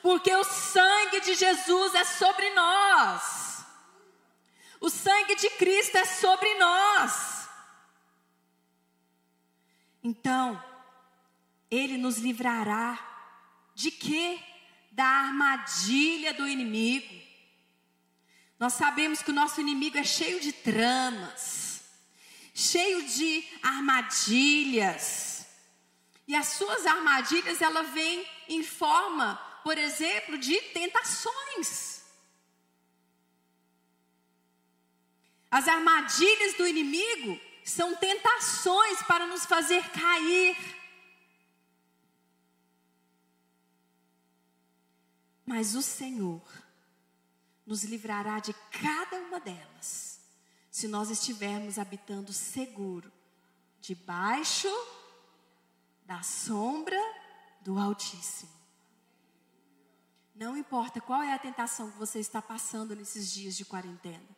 [0.00, 3.62] porque o sangue de Jesus é sobre nós,
[4.80, 7.50] o sangue de Cristo é sobre nós.
[10.02, 10.64] Então,
[11.70, 12.98] Ele nos livrará
[13.74, 14.42] de quê?
[14.90, 17.20] Da armadilha do inimigo.
[18.58, 21.82] Nós sabemos que o nosso inimigo é cheio de tramas,
[22.54, 25.46] cheio de armadilhas.
[26.28, 32.02] E as suas armadilhas, ela vem em forma, por exemplo, de tentações.
[35.50, 40.56] As armadilhas do inimigo são tentações para nos fazer cair.
[45.50, 46.40] Mas o Senhor
[47.66, 50.20] nos livrará de cada uma delas,
[50.70, 53.10] se nós estivermos habitando seguro,
[53.80, 54.68] debaixo
[56.06, 56.96] da sombra
[57.62, 58.52] do Altíssimo.
[60.36, 64.36] Não importa qual é a tentação que você está passando nesses dias de quarentena.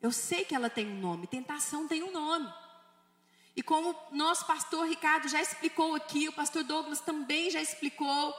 [0.00, 2.50] Eu sei que ela tem um nome, tentação tem um nome.
[3.54, 8.34] E como nosso pastor Ricardo já explicou aqui, o pastor Douglas também já explicou,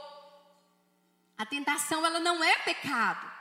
[1.37, 3.37] a tentação ela não é pecado.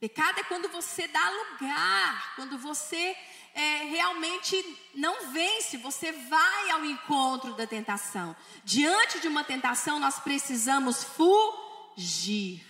[0.00, 3.16] Pecado é quando você dá lugar, quando você
[3.54, 4.56] é, realmente
[4.94, 8.36] não vence, você vai ao encontro da tentação.
[8.62, 12.64] Diante de uma tentação, nós precisamos fugir.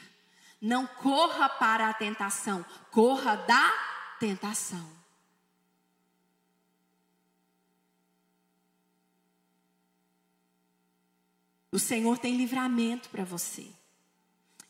[0.60, 3.72] Não corra para a tentação, corra da
[4.18, 4.96] tentação.
[11.72, 13.75] O Senhor tem livramento para você.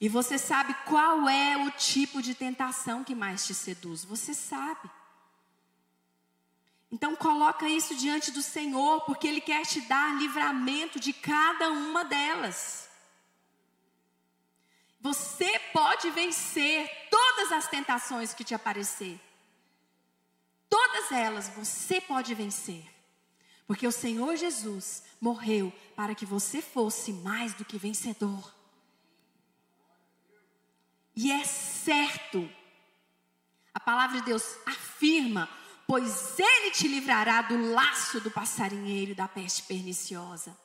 [0.00, 4.04] E você sabe qual é o tipo de tentação que mais te seduz?
[4.04, 4.90] Você sabe.
[6.92, 12.04] Então coloca isso diante do Senhor, porque ele quer te dar livramento de cada uma
[12.04, 12.88] delas.
[15.00, 19.20] Você pode vencer todas as tentações que te aparecer.
[20.68, 22.84] Todas elas você pode vencer.
[23.66, 28.55] Porque o Senhor Jesus morreu para que você fosse mais do que vencedor.
[31.16, 32.48] E é certo.
[33.72, 35.48] A palavra de Deus afirma:
[35.86, 40.56] pois ele te livrará do laço do passarinheiro e da peste perniciosa.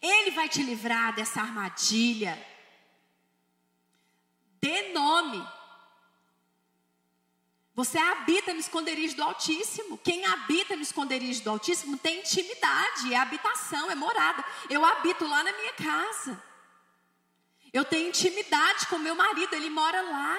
[0.00, 2.36] Ele vai te livrar dessa armadilha.
[4.60, 5.46] Dê nome.
[7.74, 9.96] Você habita no esconderijo do Altíssimo.
[9.98, 14.44] Quem habita no esconderijo do Altíssimo tem intimidade, é habitação, é morada.
[14.68, 16.42] Eu habito lá na minha casa.
[17.72, 20.38] Eu tenho intimidade com meu marido, ele mora lá.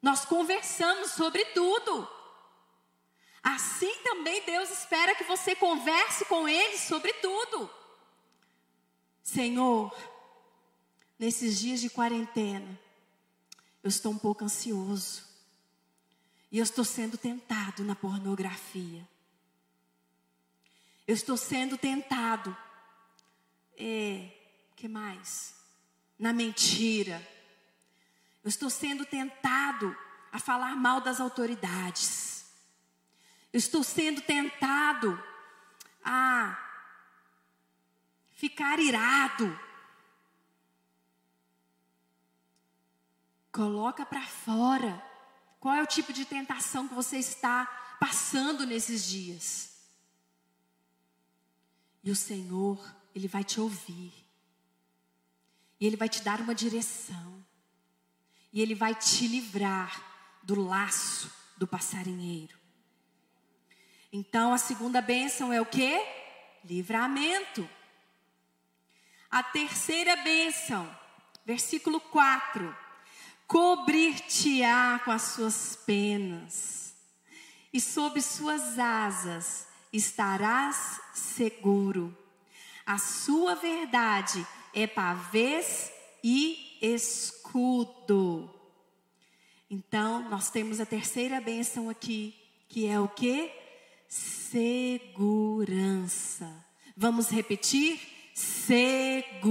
[0.00, 2.08] Nós conversamos sobre tudo.
[3.42, 7.70] Assim também Deus espera que você converse com Ele sobre tudo.
[9.22, 9.96] Senhor,
[11.18, 12.78] nesses dias de quarentena,
[13.82, 15.24] eu estou um pouco ansioso.
[16.50, 19.08] E eu estou sendo tentado na pornografia.
[21.06, 22.54] Eu estou sendo tentado.
[23.76, 24.28] É,
[24.82, 25.54] que mais?
[26.18, 27.24] Na mentira.
[28.42, 29.96] Eu estou sendo tentado
[30.32, 32.52] a falar mal das autoridades.
[33.52, 35.22] Eu estou sendo tentado
[36.04, 36.58] a
[38.32, 39.56] ficar irado.
[43.52, 45.00] Coloca para fora.
[45.60, 47.66] Qual é o tipo de tentação que você está
[48.00, 49.76] passando nesses dias?
[52.02, 54.21] E o Senhor, Ele vai te ouvir.
[55.82, 57.44] E Ele vai te dar uma direção.
[58.52, 60.00] E Ele vai te livrar
[60.40, 62.56] do laço do passarinheiro.
[64.12, 66.00] Então a segunda bênção é o que?
[66.64, 67.68] Livramento.
[69.28, 70.88] A terceira bênção,
[71.44, 72.76] versículo 4:
[73.48, 76.94] Cobrir-te-á com as suas penas,
[77.72, 82.16] e sob suas asas estarás seguro.
[82.86, 85.92] A sua verdade é pavês
[86.22, 88.50] e escudo.
[89.70, 92.34] Então, nós temos a terceira bênção aqui,
[92.68, 93.50] que é o que?
[94.08, 95.12] Segurança.
[96.96, 98.00] Vamos repetir?
[98.34, 99.42] Segurança.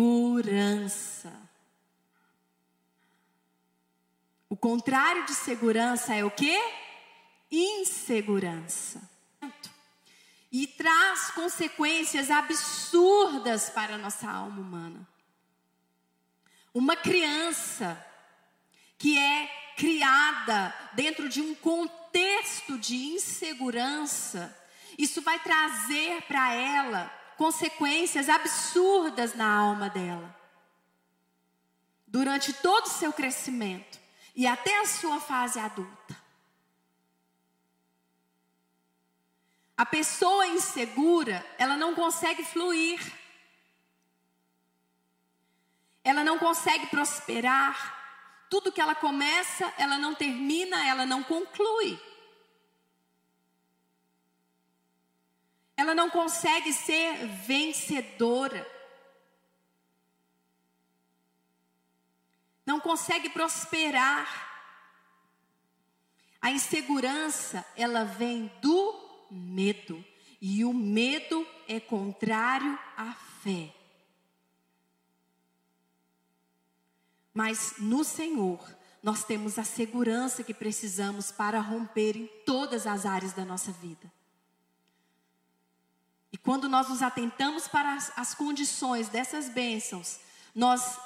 [4.48, 6.56] O contrário de segurança é o que?
[7.50, 9.11] Insegurança.
[10.52, 15.08] E traz consequências absurdas para a nossa alma humana.
[16.74, 18.06] Uma criança
[18.98, 24.56] que é criada dentro de um contexto de insegurança,
[24.98, 30.40] isso vai trazer para ela consequências absurdas na alma dela.
[32.06, 34.00] Durante todo o seu crescimento
[34.36, 36.21] e até a sua fase adulta.
[39.82, 43.02] A pessoa insegura, ela não consegue fluir.
[46.04, 48.46] Ela não consegue prosperar.
[48.48, 52.00] Tudo que ela começa, ela não termina, ela não conclui.
[55.76, 58.64] Ela não consegue ser vencedora.
[62.64, 64.30] Não consegue prosperar.
[66.40, 69.01] A insegurança, ela vem do
[69.32, 70.04] medo.
[70.42, 73.74] E o medo é contrário à fé.
[77.34, 78.60] Mas no Senhor,
[79.02, 84.12] nós temos a segurança que precisamos para romper em todas as áreas da nossa vida.
[86.32, 90.20] E quando nós nos atentamos para as, as condições dessas bênçãos,
[90.54, 91.00] nós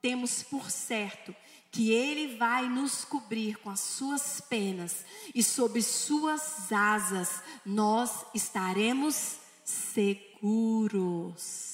[0.00, 1.34] temos por certo
[1.70, 5.04] que Ele vai nos cobrir com as suas penas
[5.34, 11.70] e sob suas asas nós estaremos seguros.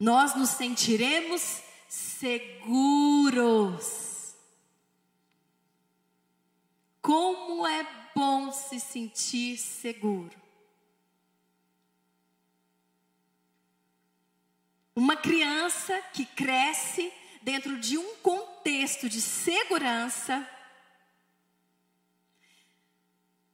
[0.00, 4.00] Nós nos sentiremos seguros.
[7.00, 10.41] Como é bom se sentir seguro.
[14.94, 20.48] Uma criança que cresce dentro de um contexto de segurança,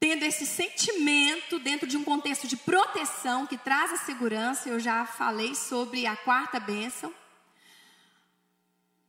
[0.00, 5.06] tendo esse sentimento dentro de um contexto de proteção que traz a segurança, eu já
[5.06, 7.14] falei sobre a quarta bênção,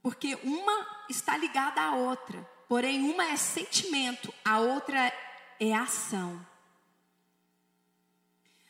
[0.02, 5.12] porque uma está ligada à outra, porém uma é sentimento, a outra
[5.60, 6.49] é ação.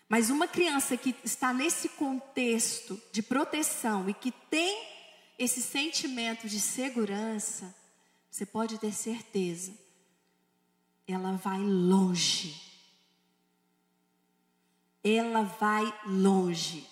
[0.10, 4.90] Mas uma criança que está nesse contexto de proteção e que tem
[5.38, 7.74] esse sentimento de segurança,
[8.30, 9.72] você pode ter certeza,
[11.08, 12.60] ela vai longe.
[15.04, 16.90] Ela vai longe.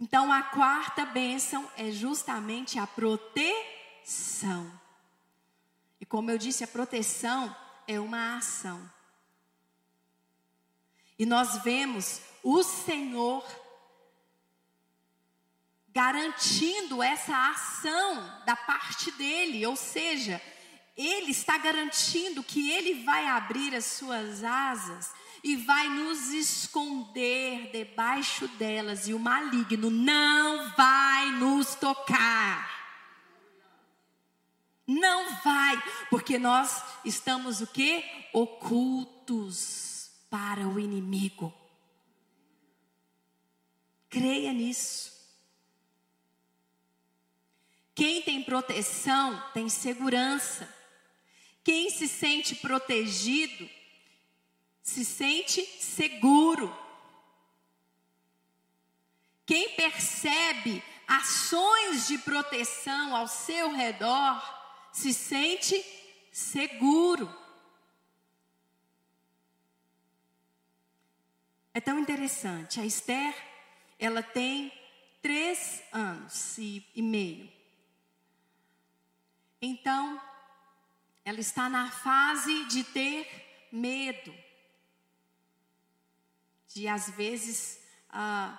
[0.00, 4.70] Então a quarta bênção é justamente a proteção.
[6.00, 7.54] E como eu disse, a proteção
[7.86, 8.97] é uma ação.
[11.18, 13.44] E nós vemos o Senhor
[15.88, 20.40] garantindo essa ação da parte dele, ou seja,
[20.96, 25.10] ele está garantindo que ele vai abrir as suas asas
[25.42, 32.78] e vai nos esconder debaixo delas e o maligno não vai nos tocar.
[34.86, 38.04] Não vai, porque nós estamos o que?
[38.32, 39.87] Ocultos
[40.30, 41.52] para o inimigo.
[44.08, 45.12] Creia nisso.
[47.94, 50.72] Quem tem proteção tem segurança.
[51.64, 53.68] Quem se sente protegido
[54.82, 56.74] se sente seguro.
[59.44, 64.42] Quem percebe ações de proteção ao seu redor
[64.92, 65.84] se sente
[66.32, 67.28] seguro.
[71.78, 72.80] É tão interessante.
[72.80, 73.32] A Esther,
[74.00, 74.72] ela tem
[75.22, 77.48] três anos e, e meio.
[79.62, 80.20] Então,
[81.24, 84.34] ela está na fase de ter medo.
[86.74, 88.58] De, às vezes, ah,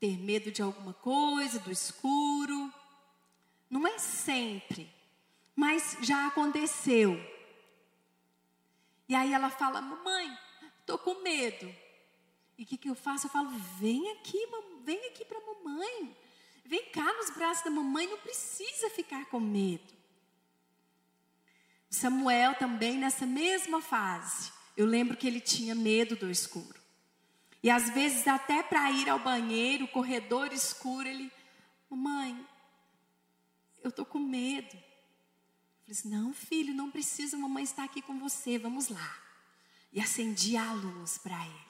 [0.00, 2.72] ter medo de alguma coisa, do escuro.
[3.68, 4.90] Não é sempre,
[5.54, 7.20] mas já aconteceu.
[9.06, 10.34] E aí ela fala: Mamãe,
[10.80, 11.87] estou com medo.
[12.58, 13.26] E o que, que eu faço?
[13.26, 13.48] Eu falo,
[13.78, 14.38] vem aqui,
[14.84, 16.16] vem aqui para a mamãe.
[16.64, 19.94] Vem cá nos braços da mamãe, não precisa ficar com medo.
[21.88, 24.52] Samuel também nessa mesma fase.
[24.76, 26.78] Eu lembro que ele tinha medo do escuro.
[27.62, 31.32] E às vezes até para ir ao banheiro, corredor escuro, ele,
[31.88, 32.46] mamãe,
[33.82, 34.74] eu tô com medo.
[34.74, 39.16] Eu falei assim, não, filho, não precisa, mamãe está aqui com você, vamos lá.
[39.92, 41.67] E acendi a luz para ele.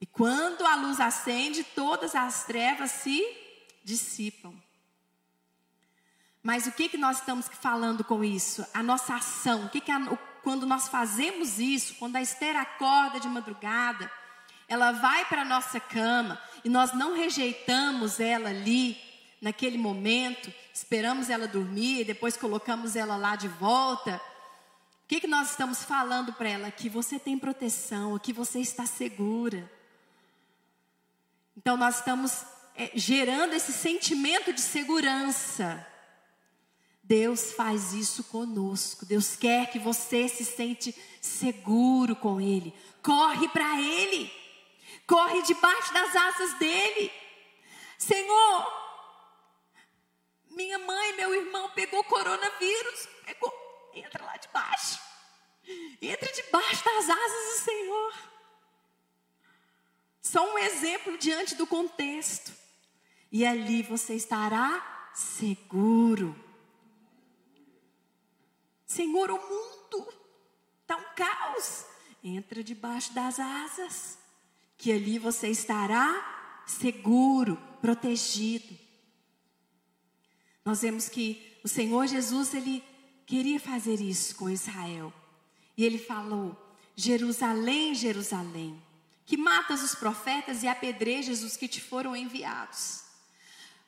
[0.00, 3.24] E quando a luz acende, todas as trevas se
[3.82, 4.54] dissipam.
[6.42, 8.64] Mas o que, que nós estamos falando com isso?
[8.72, 9.64] A nossa ação.
[9.64, 10.00] O que, que a,
[10.42, 14.10] quando nós fazemos isso, quando a Esther acorda de madrugada,
[14.68, 18.96] ela vai para a nossa cama e nós não rejeitamos ela ali,
[19.40, 24.20] naquele momento, esperamos ela dormir, depois colocamos ela lá de volta.
[25.04, 26.70] O que, que nós estamos falando para ela?
[26.70, 29.70] Que você tem proteção, que você está segura.
[31.56, 32.44] Então nós estamos
[32.74, 35.86] é, gerando esse sentimento de segurança.
[37.02, 39.06] Deus faz isso conosco.
[39.06, 42.74] Deus quer que você se sente seguro com Ele.
[43.02, 44.30] Corre para Ele.
[45.06, 47.12] Corre debaixo das asas dele.
[47.96, 48.66] Senhor,
[50.50, 53.08] minha mãe, meu irmão pegou coronavírus.
[53.24, 53.52] Pegou.
[53.94, 55.00] Entra lá debaixo.
[56.02, 58.35] Entra debaixo das asas do Senhor.
[60.26, 62.52] Só um exemplo diante do contexto.
[63.30, 66.34] E ali você estará seguro.
[68.84, 70.08] Senhor, o mundo
[70.82, 71.84] está um caos.
[72.24, 74.18] Entra debaixo das asas,
[74.76, 78.76] que ali você estará seguro, protegido.
[80.64, 82.82] Nós vemos que o Senhor Jesus, ele
[83.26, 85.12] queria fazer isso com Israel.
[85.76, 86.60] E ele falou:
[86.96, 88.82] Jerusalém, Jerusalém,
[89.26, 93.02] que matas os profetas e apedrejas os que te foram enviados.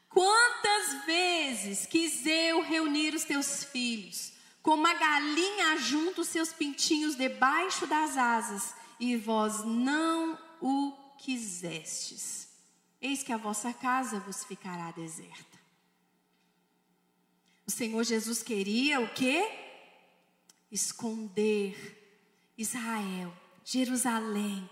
[0.08, 7.14] Quantas vezes quis eu reunir os teus filhos, como a galinha junta os seus pintinhos
[7.14, 12.48] debaixo das asas, e vós não o quisestes.
[13.00, 15.58] Eis que a vossa casa vos ficará deserta.
[17.64, 19.48] O Senhor Jesus queria o quê?
[20.72, 21.96] Esconder
[22.56, 23.32] Israel,
[23.64, 24.68] Jerusalém,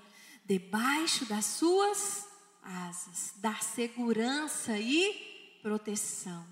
[0.47, 2.26] debaixo das suas
[2.62, 6.47] asas, dar segurança e proteção,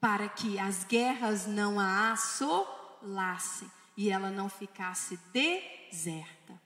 [0.00, 6.60] para que as guerras não a assolassem e ela não ficasse deserta.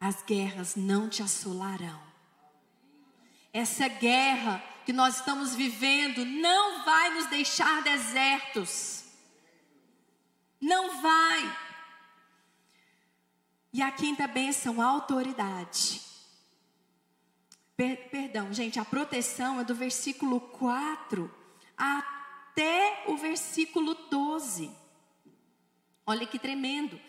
[0.00, 2.00] As guerras não te assolarão.
[3.52, 9.04] Essa guerra que nós estamos vivendo não vai nos deixar desertos.
[10.60, 11.67] Não vai.
[13.78, 16.00] E a quinta bênção, a autoridade.
[17.76, 21.32] Per, perdão, gente, a proteção é do versículo 4
[21.76, 24.68] até o versículo 12.
[26.04, 27.00] Olha que tremendo.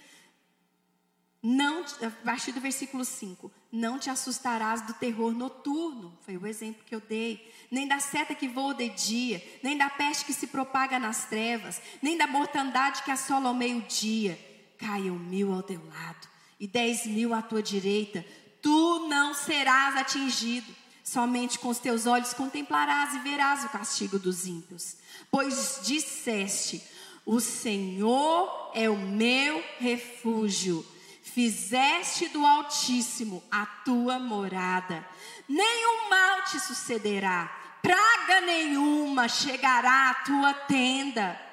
[1.41, 6.84] Não, a partir do versículo 5, não te assustarás do terror noturno, foi o exemplo
[6.86, 10.45] que eu dei, nem da seta que voa de dia, nem da peste que se
[10.45, 14.38] propaga nas trevas, nem da mortandade que assola ao meio-dia.
[14.78, 16.29] Caiam mil ao teu lado
[16.60, 18.26] e dez mil à tua direita,
[18.62, 20.76] tu não serás atingido.
[21.03, 24.97] Somente com os teus olhos contemplarás e verás o castigo dos ímpios.
[25.32, 26.84] Pois disseste:
[27.26, 30.86] O Senhor é o meu refúgio.
[31.24, 35.05] Fizeste do Altíssimo a tua morada.
[35.47, 37.49] Nenhum mal te sucederá,
[37.82, 41.49] praga nenhuma chegará à tua tenda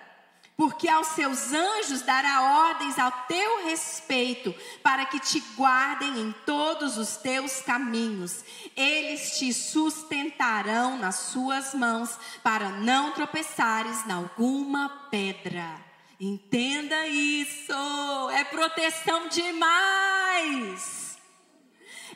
[0.56, 6.96] porque aos seus anjos dará ordens ao teu respeito, para que te guardem em todos
[6.96, 8.42] os teus caminhos.
[8.74, 15.84] Eles te sustentarão nas suas mãos, para não tropeçares em alguma pedra.
[16.18, 21.18] Entenda isso, é proteção demais.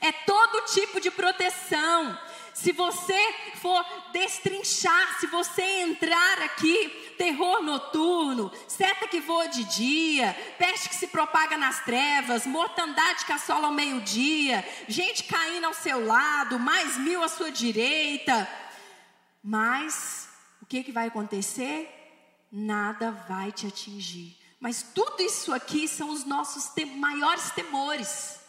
[0.00, 2.18] É todo tipo de proteção.
[2.54, 3.18] Se você
[3.56, 10.94] for destrinchar, se você entrar aqui, terror noturno, seta que voa de dia, peste que
[10.94, 16.96] se propaga nas trevas, mortandade que assola ao meio-dia, gente caindo ao seu lado, mais
[16.96, 18.48] mil à sua direita.
[19.44, 20.30] Mas
[20.62, 21.94] o que, que vai acontecer?
[22.50, 24.38] Nada vai te atingir.
[24.58, 28.40] Mas tudo isso aqui são os nossos te maiores temores.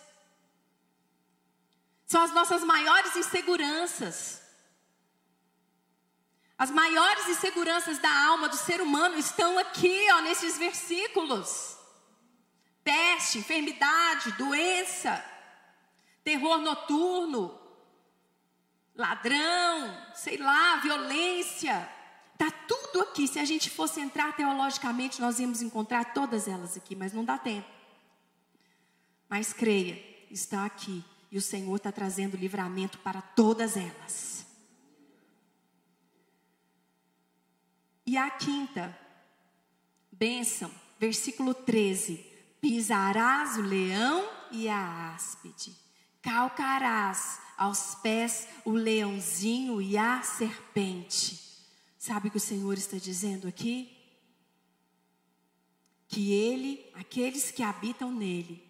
[2.08, 4.41] São as nossas maiores inseguranças.
[6.62, 11.76] As maiores inseguranças da alma do ser humano estão aqui, ó, nesses versículos.
[12.84, 15.26] Peste, enfermidade, doença,
[16.24, 17.60] terror noturno,
[18.96, 21.90] ladrão, sei lá, violência.
[22.38, 23.28] Tá tudo aqui.
[23.28, 27.40] Se a gente fosse entrar teologicamente, nós íamos encontrar todas elas aqui, mas não dá
[27.40, 27.68] tempo.
[29.28, 30.00] Mas creia,
[30.30, 34.31] está aqui e o Senhor está trazendo livramento para todas elas.
[38.06, 38.98] E a quinta
[40.12, 42.26] bênção, versículo 13:
[42.60, 45.76] Pisarás o leão e a áspide,
[46.22, 51.40] calcarás aos pés o leãozinho e a serpente.
[51.98, 53.96] Sabe o que o Senhor está dizendo aqui?
[56.08, 58.68] Que Ele, aqueles que habitam nele,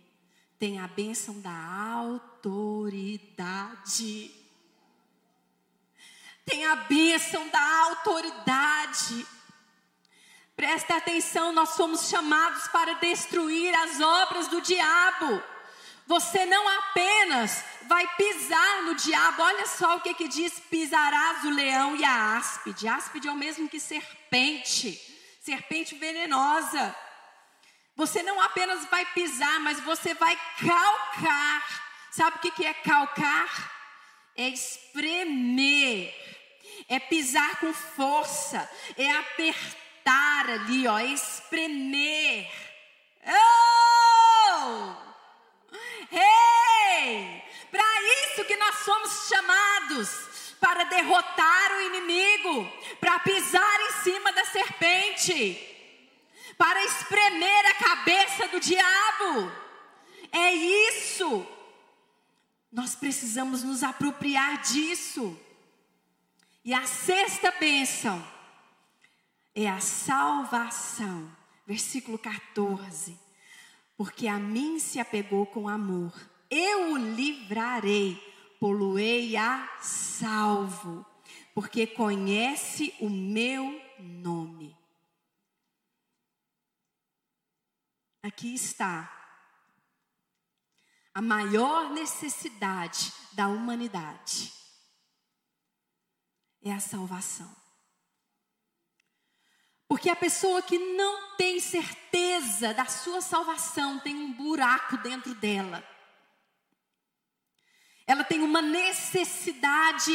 [0.60, 1.52] tem a bênção da
[1.96, 2.82] autoridade.
[6.46, 9.28] Tem a bênção da autoridade.
[10.56, 15.42] Presta atenção, nós somos chamados para destruir as obras do diabo.
[16.08, 21.50] Você não apenas vai pisar no diabo, olha só o que, que diz: pisarás o
[21.50, 22.88] leão e a áspide.
[22.88, 25.00] Áspide é o mesmo que serpente,
[25.42, 26.96] serpente venenosa.
[27.96, 31.92] Você não apenas vai pisar, mas você vai calcar.
[32.12, 33.81] Sabe o que, que é calcar?
[34.36, 36.14] É espremer,
[36.88, 42.50] é pisar com força, é apertar ali, ó, é espremer.
[43.28, 44.94] Oh!
[46.12, 47.44] Ei!
[47.70, 54.46] Para isso que nós somos chamados para derrotar o inimigo, para pisar em cima da
[54.46, 55.68] serpente,
[56.58, 59.52] para espremer a cabeça do diabo.
[60.32, 61.48] É isso.
[62.72, 65.38] Nós precisamos nos apropriar disso.
[66.64, 68.26] E a sexta bênção
[69.54, 71.30] é a salvação.
[71.68, 73.20] Versículo 14
[74.02, 76.12] porque a mim se apegou com amor.
[76.50, 78.20] Eu o livrarei,
[78.60, 81.06] poluei a salvo,
[81.54, 84.76] porque conhece o meu nome.
[88.24, 89.21] Aqui está
[91.14, 94.54] a maior necessidade da humanidade
[96.64, 97.54] é a salvação.
[99.88, 105.84] Porque a pessoa que não tem certeza da sua salvação tem um buraco dentro dela.
[108.08, 110.12] Ela tem uma necessidade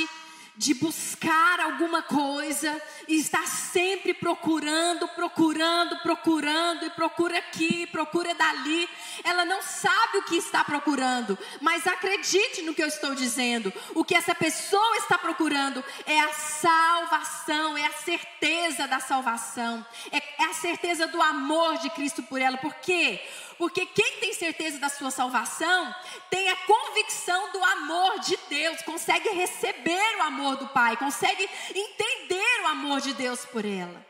[0.57, 8.89] de buscar alguma coisa e está sempre procurando, procurando, procurando e procura aqui, procura dali.
[9.23, 13.73] Ela não sabe o que está procurando, mas acredite no que eu estou dizendo.
[13.95, 20.43] O que essa pessoa está procurando é a salvação, é a certeza da salvação, é,
[20.43, 22.57] é a certeza do amor de Cristo por ela.
[22.57, 23.21] Por quê?
[23.59, 25.95] Porque quem tem certeza da sua salvação
[26.31, 32.63] tem a convicção do amor de Deus, consegue receber o amor do Pai, consegue entender
[32.63, 34.07] o amor de Deus por ela.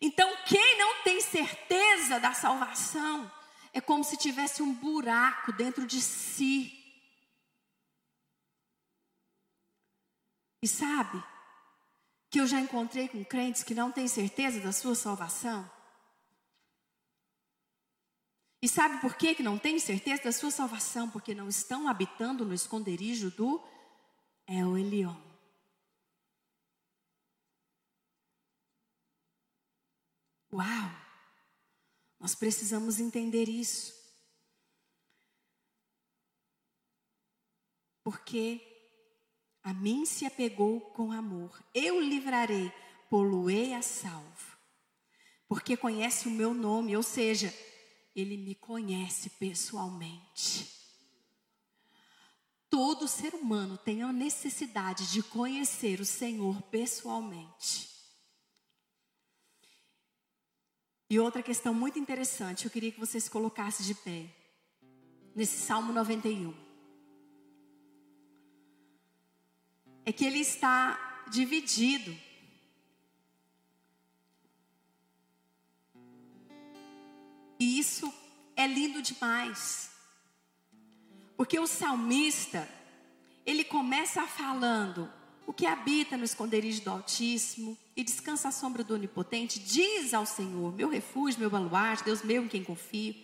[0.00, 3.30] Então, quem não tem certeza da salvação
[3.72, 6.72] é como se tivesse um buraco dentro de si.
[10.62, 11.22] E sabe
[12.28, 15.70] que eu já encontrei com crentes que não têm certeza da sua salvação?
[18.60, 21.08] E sabe por que, que não tem certeza da sua salvação?
[21.08, 23.62] Porque não estão habitando no esconderijo do
[24.46, 25.16] El Elion.
[30.52, 30.90] Uau!
[32.18, 33.94] Nós precisamos entender isso.
[38.02, 38.60] Porque
[39.62, 41.60] a mim se apegou com amor.
[41.74, 42.72] Eu livrarei,
[43.10, 44.56] poluei a salvo.
[45.48, 47.52] Porque conhece o meu nome, ou seja,
[48.14, 50.75] ele me conhece pessoalmente.
[52.76, 57.88] Todo ser humano tem a necessidade de conhecer o Senhor pessoalmente.
[61.08, 64.26] E outra questão muito interessante, eu queria que você se colocasse de pé.
[65.34, 66.52] Nesse Salmo 91.
[70.04, 72.14] É que ele está dividido
[77.58, 78.12] E isso
[78.54, 79.95] é lindo demais.
[81.36, 82.68] Porque o salmista,
[83.44, 85.10] ele começa falando:
[85.46, 90.26] o que habita no esconderijo do Altíssimo e descansa à sombra do Onipotente, diz ao
[90.26, 93.14] Senhor: meu refúgio, meu baluarte, Deus meu em quem confio.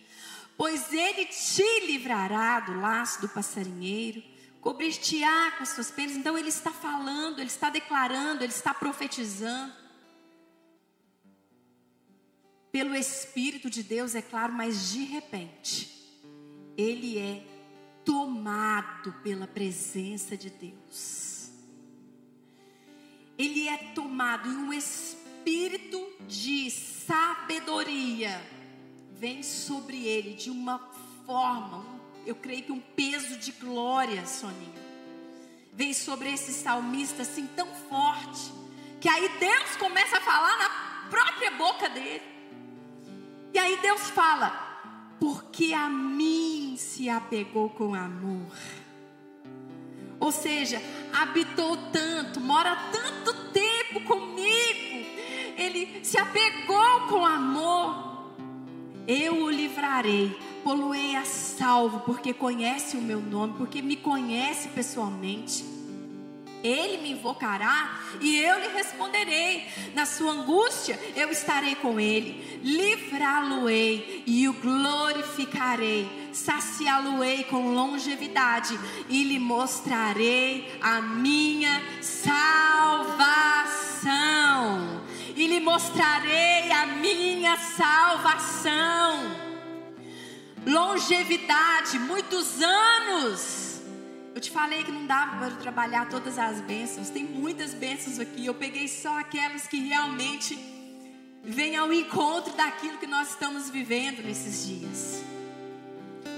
[0.55, 4.23] Pois ele te livrará do laço do passarinheiro,
[4.61, 6.15] cobrir-te-á com as suas penas.
[6.15, 9.73] Então ele está falando, ele está declarando, ele está profetizando
[12.71, 15.91] pelo Espírito de Deus, é claro, mas de repente,
[16.75, 17.52] ele é
[18.05, 21.49] tomado pela presença de Deus.
[23.37, 28.41] Ele é tomado e um espírito de sabedoria
[29.11, 30.79] vem sobre ele de uma
[31.25, 34.83] forma, um, eu creio que um peso de glória, Soninha.
[35.71, 38.51] Vem sobre esse salmista assim tão forte,
[38.99, 42.21] que aí Deus começa a falar na própria boca dele.
[43.53, 44.49] E aí Deus fala:
[45.19, 48.51] porque a mim se apegou com amor.
[50.19, 50.81] Ou seja,
[51.11, 55.05] habitou tanto, mora tanto tempo comigo,
[55.57, 58.13] ele se apegou com amor.
[59.07, 65.65] Eu o livrarei, poluei a salvo, porque conhece o meu nome, porque me conhece pessoalmente.
[66.63, 69.65] Ele me invocará e eu lhe responderei.
[69.93, 72.61] Na sua angústia eu estarei com ele.
[72.63, 76.22] Livrá-lo-ei e o glorificarei.
[76.33, 83.03] Saciá-lo-ei com longevidade e lhe mostrarei a minha salvação.
[85.35, 88.73] E lhe mostrarei a minha salvação.
[90.65, 93.63] Longevidade, muitos anos
[94.35, 97.09] eu te falei que não dava para trabalhar todas as bênçãos.
[97.11, 98.47] Tem muitas bênçãos aqui.
[98.47, 100.57] Eu peguei só aquelas que realmente
[101.43, 105.32] vêm ao encontro daquilo que nós estamos vivendo nesses dias.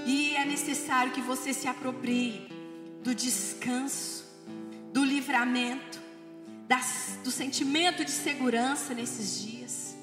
[0.06, 2.46] E é necessário que você se aproprie
[3.02, 4.24] do descanso,
[4.92, 6.00] do livramento,
[6.68, 9.96] das, do sentimento de segurança nesses dias,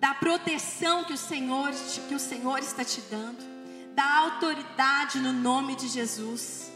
[0.00, 1.70] da proteção que o Senhor
[2.08, 3.44] que o Senhor está te dando,
[3.94, 6.70] da autoridade no nome de Jesus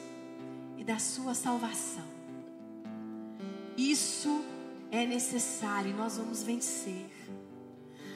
[0.78, 2.08] e da sua salvação.
[3.76, 4.44] Isso
[4.92, 7.10] é necessário e nós vamos vencer.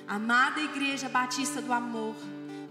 [0.06, 2.14] Amada Igreja Batista do Amor,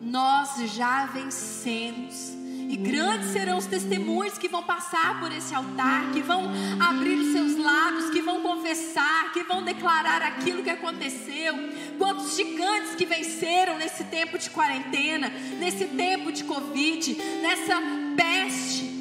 [0.04, 2.34] nós já vencemos.
[2.70, 6.50] E grandes serão os testemunhos que vão passar por esse altar, que vão
[6.80, 11.54] abrir os seus lábios, que vão confessar, que vão declarar aquilo que aconteceu.
[11.98, 15.30] Quantos gigantes que venceram nesse tempo de quarentena,
[15.60, 17.80] nesse tempo de Covid, nessa
[18.16, 18.94] peste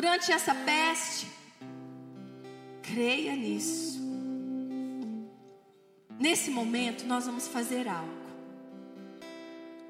[0.00, 1.26] durante essa peste.
[2.80, 4.00] Creia nisso.
[6.18, 8.19] Nesse momento, nós vamos fazer algo.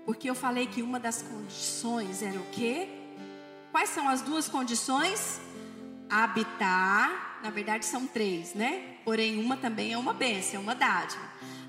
[0.05, 2.88] Porque eu falei que uma das condições era o quê?
[3.70, 5.40] Quais são as duas condições?
[6.09, 8.96] Habitar, na verdade são três, né?
[9.05, 11.22] Porém, uma também é uma bênção, é uma dádiva.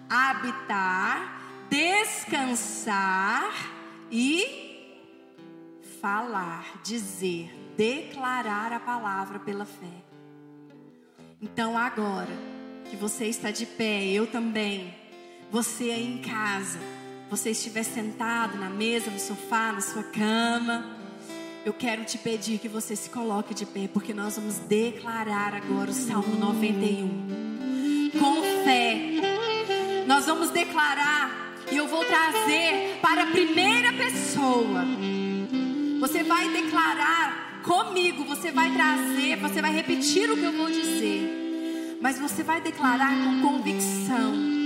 [0.09, 3.53] Habitar, descansar
[4.09, 4.61] e
[5.99, 10.03] falar, dizer declarar a palavra pela fé.
[11.41, 12.31] Então agora
[12.89, 14.93] que você está de pé, eu também,
[15.49, 16.79] você aí em casa,
[17.31, 20.97] você estiver sentado na mesa, no sofá, na sua cama,
[21.65, 25.89] eu quero te pedir que você se coloque de pé, porque nós vamos declarar agora
[25.89, 28.11] o Salmo 91.
[28.19, 34.83] Com fé, nós vamos declarar, e eu vou trazer para a primeira pessoa.
[36.01, 41.97] Você vai declarar comigo, você vai trazer, você vai repetir o que eu vou dizer,
[42.01, 44.60] mas você vai declarar com convicção.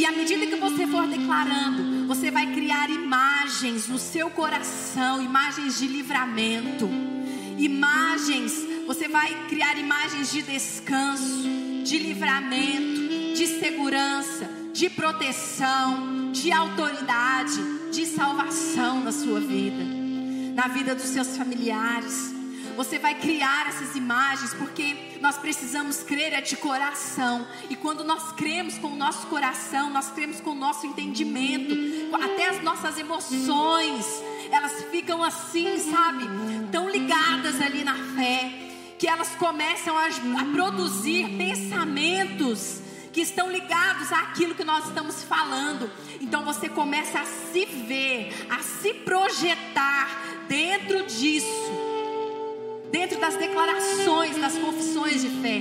[0.00, 5.78] E à medida que você for declarando, você vai criar imagens no seu coração, imagens
[5.78, 6.88] de livramento,
[7.58, 8.50] imagens,
[8.86, 11.46] você vai criar imagens de descanso,
[11.84, 17.60] de livramento, de segurança, de proteção, de autoridade,
[17.92, 20.00] de salvação na sua vida
[20.54, 22.39] na vida dos seus familiares.
[22.80, 27.46] Você vai criar essas imagens porque nós precisamos crer é de coração.
[27.68, 31.74] E quando nós cremos com o nosso coração, nós cremos com o nosso entendimento,
[32.14, 34.06] até as nossas emoções,
[34.50, 36.24] elas ficam assim, sabe?
[36.72, 38.50] Tão ligadas ali na fé,
[38.98, 42.80] que elas começam a, a produzir pensamentos
[43.12, 45.90] que estão ligados àquilo que nós estamos falando.
[46.18, 51.79] Então você começa a se ver, a se projetar dentro disso,
[52.90, 55.60] dentro das declarações, das confissões de fé.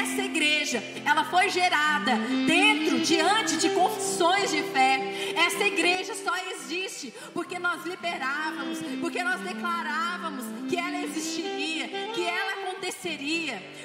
[0.00, 2.16] Essa igreja, ela foi gerada
[2.46, 5.34] dentro, diante de confissões de fé.
[5.36, 12.71] Essa igreja só existe porque nós liberávamos, porque nós declarávamos que ela existiria, que ela.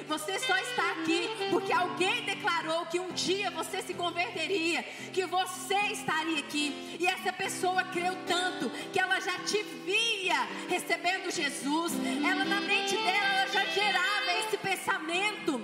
[0.08, 4.82] Você só está aqui porque alguém declarou que um dia você se converteria,
[5.12, 6.96] que você estaria aqui.
[6.98, 11.92] E essa pessoa creu tanto que ela já te via recebendo Jesus.
[12.24, 15.60] Ela na mente dela ela já gerava esse pensamento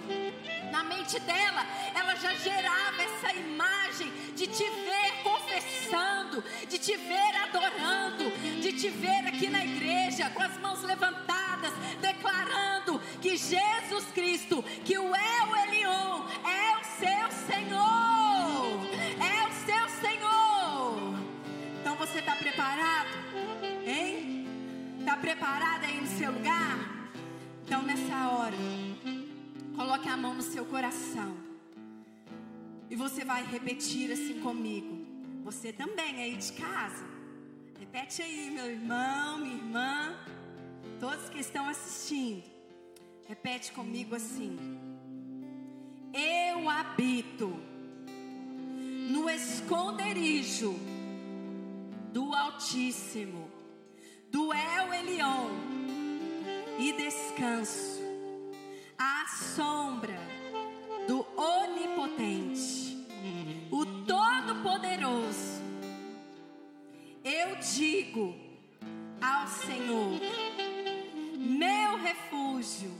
[0.70, 7.36] na mente dela, ela já gerava essa imagem de te ver confessando, de te ver
[7.44, 8.30] adorando,
[8.60, 11.53] de te ver aqui na igreja com as mãos levantadas,
[12.00, 18.80] declarando que Jesus Cristo, que o El Elion é o seu Senhor,
[19.20, 21.14] é o seu Senhor.
[21.80, 23.10] Então você está preparado?
[23.84, 24.46] Hein?
[25.00, 26.78] Está preparado aí no seu lugar?
[27.64, 28.56] Então nessa hora
[29.76, 31.36] Coloque a mão no seu coração.
[32.88, 35.04] E você vai repetir assim comigo.
[35.42, 37.04] Você também aí de casa.
[37.78, 40.16] Repete aí, meu irmão, minha irmã.
[41.04, 42.44] Todos que estão assistindo.
[43.28, 44.56] Repete comigo assim.
[46.14, 47.54] Eu habito
[49.10, 50.74] no esconderijo
[52.10, 53.50] do Altíssimo,
[54.30, 55.50] do El Elion,
[56.78, 58.00] e descanso
[58.96, 60.18] à sombra
[61.06, 63.06] do Onipotente,
[63.70, 65.60] o Todo-Poderoso.
[67.22, 68.34] Eu digo
[69.20, 70.18] ao Senhor,
[71.44, 72.90] meu refúgio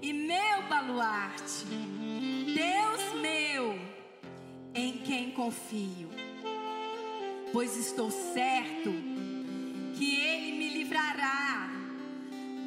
[0.00, 3.78] e meu baluarte, Deus meu,
[4.74, 6.08] em quem confio,
[7.52, 8.90] pois estou certo
[9.96, 11.70] que Ele me livrará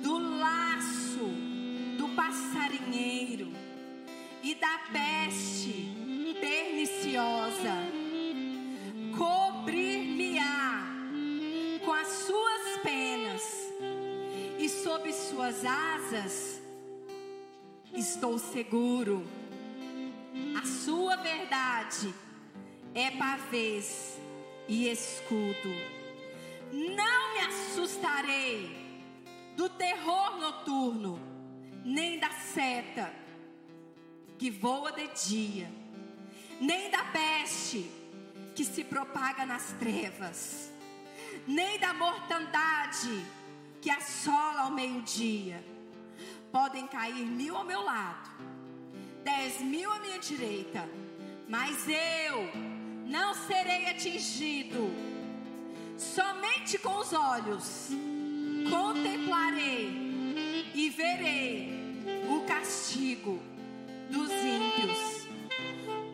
[0.03, 1.25] do laço
[1.97, 3.51] do passarinheiro
[4.43, 5.87] e da peste
[6.39, 7.92] perniciosa.
[15.33, 16.61] Suas asas
[17.91, 19.25] estou seguro.
[20.55, 22.13] A sua verdade
[22.93, 24.19] é pavês
[24.67, 25.73] e escudo.
[26.71, 29.01] Não me assustarei
[29.57, 31.19] do terror noturno,
[31.83, 33.11] nem da seta
[34.37, 35.71] que voa de dia,
[36.61, 37.89] nem da peste
[38.55, 40.71] que se propaga nas trevas,
[41.47, 43.25] nem da mortandade
[43.83, 45.61] que assola ao meio-dia.
[46.53, 48.29] Podem cair mil ao meu lado,
[49.25, 50.87] dez mil à minha direita,
[51.49, 52.49] mas eu
[53.05, 54.89] não serei atingido.
[55.97, 57.89] Somente com os olhos
[58.69, 59.91] contemplarei
[60.73, 61.73] e verei
[62.29, 63.37] o castigo
[64.09, 65.27] dos ímpios.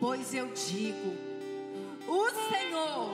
[0.00, 1.16] Pois eu digo:
[2.08, 3.10] o Senhor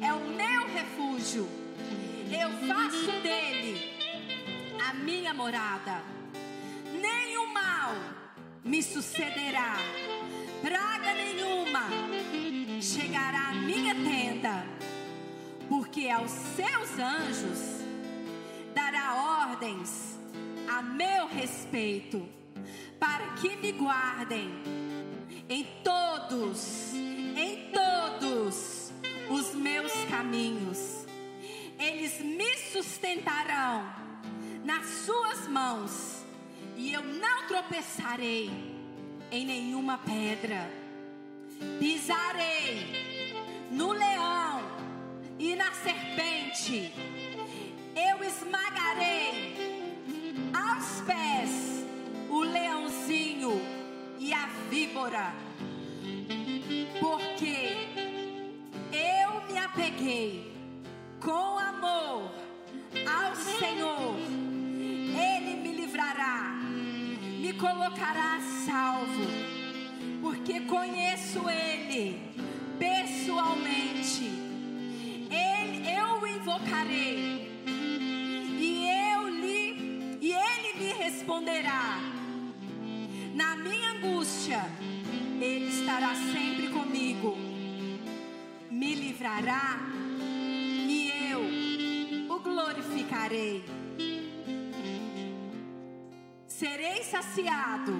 [0.00, 1.65] é o meu refúgio,
[2.30, 3.96] eu faço dele
[4.88, 6.02] a minha morada.
[7.00, 7.94] Nenhum mal
[8.64, 9.76] me sucederá,
[10.62, 11.88] praga nenhuma
[12.80, 14.66] chegará à minha tenda,
[15.68, 17.80] porque aos seus anjos
[18.74, 19.14] dará
[19.50, 20.18] ordens
[20.68, 22.28] a meu respeito,
[22.98, 24.50] para que me guardem
[25.48, 28.92] em todos, em todos
[29.30, 31.05] os meus caminhos.
[31.78, 33.84] Eles me sustentarão
[34.64, 36.24] nas suas mãos,
[36.76, 38.50] e eu não tropeçarei
[39.30, 40.70] em nenhuma pedra.
[41.78, 43.06] Pisarei
[43.70, 44.62] no leão
[45.38, 46.92] e na serpente
[47.94, 49.54] eu esmagarei
[50.52, 51.84] aos pés
[52.28, 53.52] o leãozinho
[54.18, 55.34] e a víbora,
[57.00, 57.88] porque
[58.92, 60.52] eu me apeguei
[61.20, 61.55] com
[67.66, 69.26] colocará salvo,
[70.22, 72.20] porque conheço Ele
[72.78, 74.30] pessoalmente.
[75.28, 77.50] Ele, eu o invocarei
[78.60, 81.98] e eu lhe e ele me responderá.
[83.34, 84.64] Na minha angústia,
[85.40, 87.36] ele estará sempre comigo.
[88.70, 89.78] Me livrará
[90.88, 91.40] e eu
[92.32, 93.64] o glorificarei.
[96.58, 97.92] Serei saciado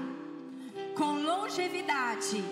[0.97, 2.43] com longevidade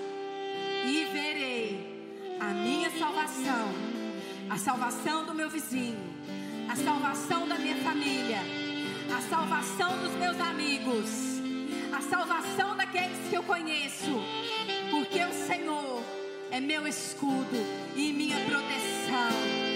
[0.87, 3.69] e verei a minha salvação,
[4.51, 6.15] a salvação do meu vizinho
[6.69, 8.39] a salvação da minha família,
[9.17, 11.09] a salvação dos meus amigos,
[11.93, 14.21] a salvação daqueles que eu conheço,
[14.91, 16.03] porque o Senhor
[16.51, 19.74] é meu escudo e minha proteção.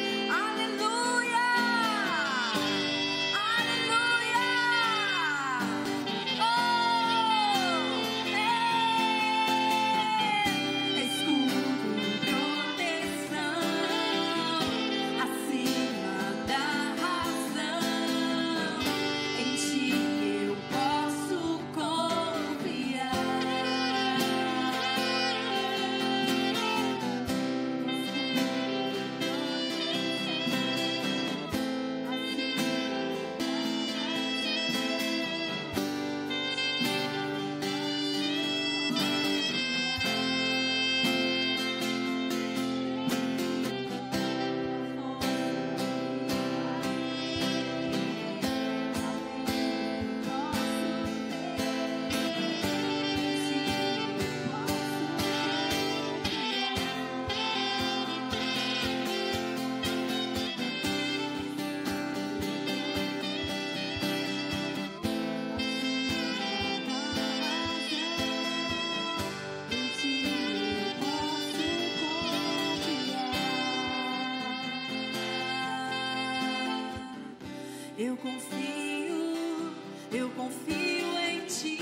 [78.22, 79.72] Confio,
[80.12, 81.78] eu confio em ti,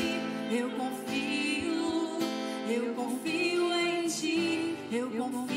[0.50, 2.18] eu confio,
[2.68, 5.55] eu confio em ti, eu confio,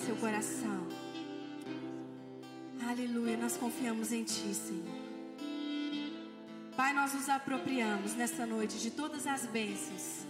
[0.00, 0.88] seu coração.
[2.88, 5.10] Aleluia, nós confiamos em ti, Senhor.
[6.74, 10.24] Pai, nós nos apropriamos nessa noite de todas as bênçãos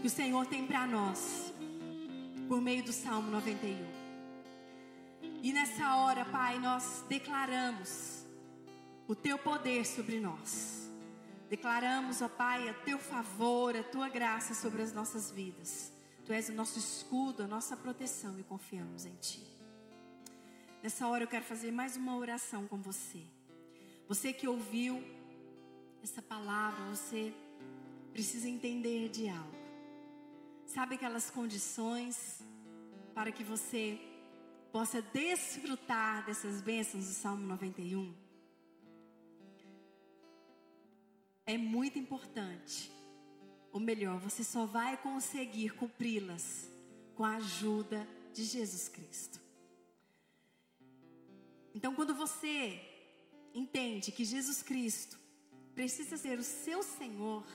[0.00, 1.52] que o Senhor tem para nós
[2.46, 3.84] por meio do Salmo 91.
[5.42, 8.24] E nessa hora, Pai, nós declaramos
[9.08, 10.88] o teu poder sobre nós.
[11.50, 15.95] Declaramos, ó Pai, a teu favor, a tua graça sobre as nossas vidas.
[16.26, 19.46] Tu és o nosso escudo, a nossa proteção e confiamos em ti.
[20.82, 23.22] Nessa hora eu quero fazer mais uma oração com você.
[24.08, 25.00] Você que ouviu
[26.02, 27.32] essa palavra, você
[28.12, 29.56] precisa entender de algo.
[30.66, 32.42] Sabe aquelas condições
[33.14, 33.96] para que você
[34.72, 38.12] possa desfrutar dessas bênçãos do Salmo 91?
[41.46, 42.95] É muito importante.
[43.72, 46.70] Ou melhor, você só vai conseguir cumpri-las
[47.14, 49.40] com a ajuda de Jesus Cristo.
[51.74, 52.80] Então, quando você
[53.54, 55.18] entende que Jesus Cristo
[55.74, 57.46] precisa ser o seu Senhor,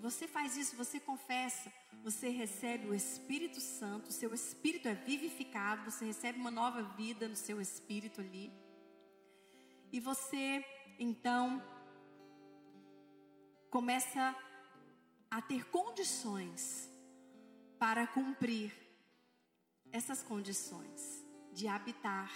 [0.00, 1.70] você faz isso, você confessa,
[2.02, 7.28] você recebe o Espírito Santo, o seu espírito é vivificado, você recebe uma nova vida
[7.28, 8.50] no seu espírito ali.
[9.92, 10.64] E você,
[10.98, 11.62] então,
[13.70, 14.34] começa
[15.30, 16.88] a ter condições
[17.78, 18.72] para cumprir
[19.92, 22.30] essas condições de habitar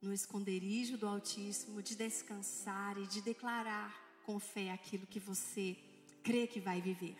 [0.00, 5.76] no esconderijo do Altíssimo, de descansar e de declarar com fé aquilo que você
[6.22, 7.16] crê que vai viver.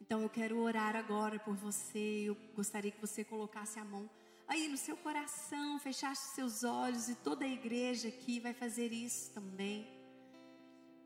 [0.00, 2.24] Então eu quero orar agora por você.
[2.24, 4.08] Eu gostaria que você colocasse a mão
[4.46, 8.92] aí no seu coração, fechasse os seus olhos e toda a igreja aqui vai fazer
[8.92, 9.86] isso também.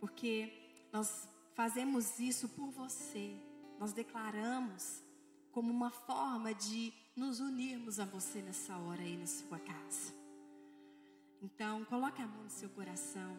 [0.01, 0.53] Porque
[0.93, 3.35] nós fazemos isso por você.
[3.79, 5.03] Nós declaramos
[5.53, 10.13] como uma forma de nos unirmos a você nessa hora aí na sua casa.
[11.41, 13.37] Então, coloque a mão no seu coração.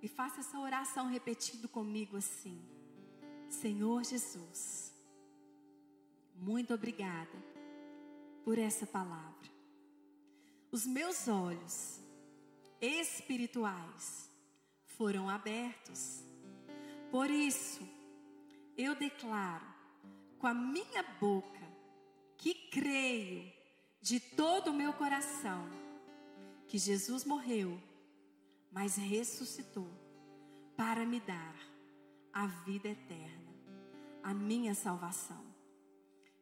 [0.00, 2.60] E faça essa oração repetindo comigo assim:
[3.48, 4.92] Senhor Jesus,
[6.34, 7.38] muito obrigada
[8.44, 9.50] por essa palavra.
[10.70, 12.00] Os meus olhos
[12.80, 14.30] espirituais
[14.84, 16.31] foram abertos.
[17.12, 17.86] Por isso,
[18.76, 19.66] eu declaro
[20.40, 21.60] com a minha boca
[22.36, 23.52] que creio
[24.00, 25.70] de todo o meu coração
[26.66, 27.80] que Jesus morreu
[28.72, 29.86] mas ressuscitou
[30.74, 31.54] para me dar
[32.32, 33.52] a vida eterna,
[34.22, 35.44] a minha salvação.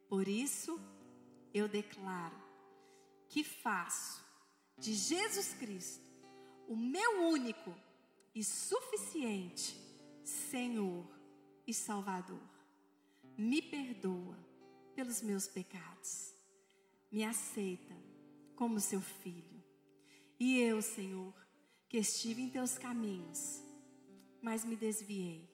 [0.07, 0.79] Por isso,
[1.53, 2.41] eu declaro
[3.27, 4.23] que faço
[4.77, 6.09] de Jesus Cristo
[6.69, 7.75] o meu único
[8.33, 9.90] e suficiente
[10.23, 11.07] Senhor
[11.65, 12.41] e Salvador.
[13.37, 14.37] Me perdoa
[14.95, 16.33] pelos meus pecados.
[17.11, 17.95] Me aceita
[18.55, 19.63] como seu filho.
[20.39, 21.33] E eu, Senhor,
[21.89, 23.61] que estive em teus caminhos,
[24.41, 25.49] mas me desviei.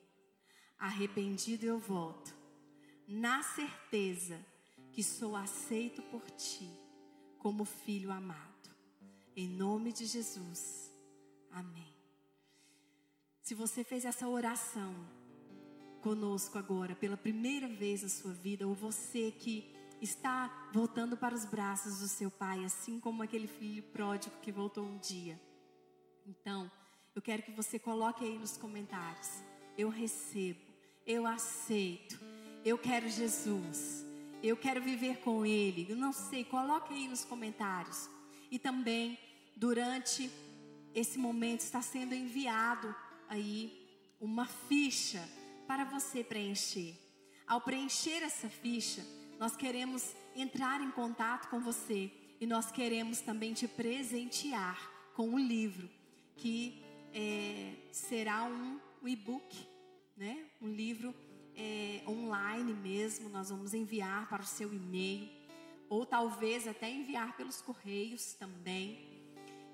[0.78, 2.32] Arrependido eu volto,
[3.06, 4.38] na certeza
[4.92, 6.70] que sou aceito por ti
[7.38, 8.70] como filho amado.
[9.34, 10.92] Em nome de Jesus.
[11.50, 11.97] Amém.
[13.48, 14.94] Se você fez essa oração
[16.02, 21.46] conosco agora pela primeira vez na sua vida, ou você que está voltando para os
[21.46, 25.40] braços do seu pai, assim como aquele filho pródigo que voltou um dia.
[26.26, 26.70] Então,
[27.16, 29.42] eu quero que você coloque aí nos comentários:
[29.78, 30.60] eu recebo,
[31.06, 32.20] eu aceito,
[32.66, 34.04] eu quero Jesus,
[34.42, 35.86] eu quero viver com Ele.
[35.88, 38.10] Eu não sei, coloque aí nos comentários.
[38.50, 39.18] E também,
[39.56, 40.30] durante
[40.94, 42.94] esse momento, está sendo enviado
[43.28, 43.88] aí
[44.20, 45.26] uma ficha
[45.66, 46.94] para você preencher.
[47.46, 49.04] Ao preencher essa ficha,
[49.38, 52.10] nós queremos entrar em contato com você
[52.40, 54.78] e nós queremos também te presentear
[55.14, 55.88] com um livro
[56.36, 59.56] que é, será um, um e-book,
[60.16, 60.46] né?
[60.60, 61.14] um livro
[61.56, 63.28] é, online mesmo.
[63.28, 65.28] Nós vamos enviar para o seu e-mail,
[65.88, 69.26] ou talvez até enviar pelos correios também.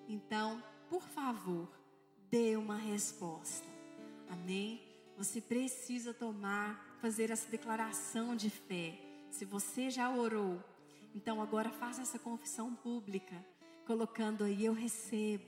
[0.09, 1.69] Então, por favor,
[2.35, 3.64] dê uma resposta.
[4.28, 4.82] Amém?
[5.16, 8.99] Você precisa tomar, fazer essa declaração de fé.
[9.30, 10.61] Se você já orou,
[11.14, 13.37] então agora faça essa confissão pública,
[13.87, 15.45] colocando aí: Eu recebo,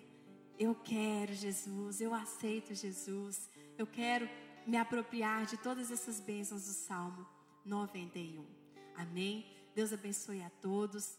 [0.57, 4.28] eu quero Jesus, eu aceito Jesus, eu quero
[4.64, 7.26] me apropriar de todas essas bênçãos do Salmo
[7.64, 8.47] 91.
[8.95, 9.45] Amém?
[9.74, 11.18] Deus abençoe a todos.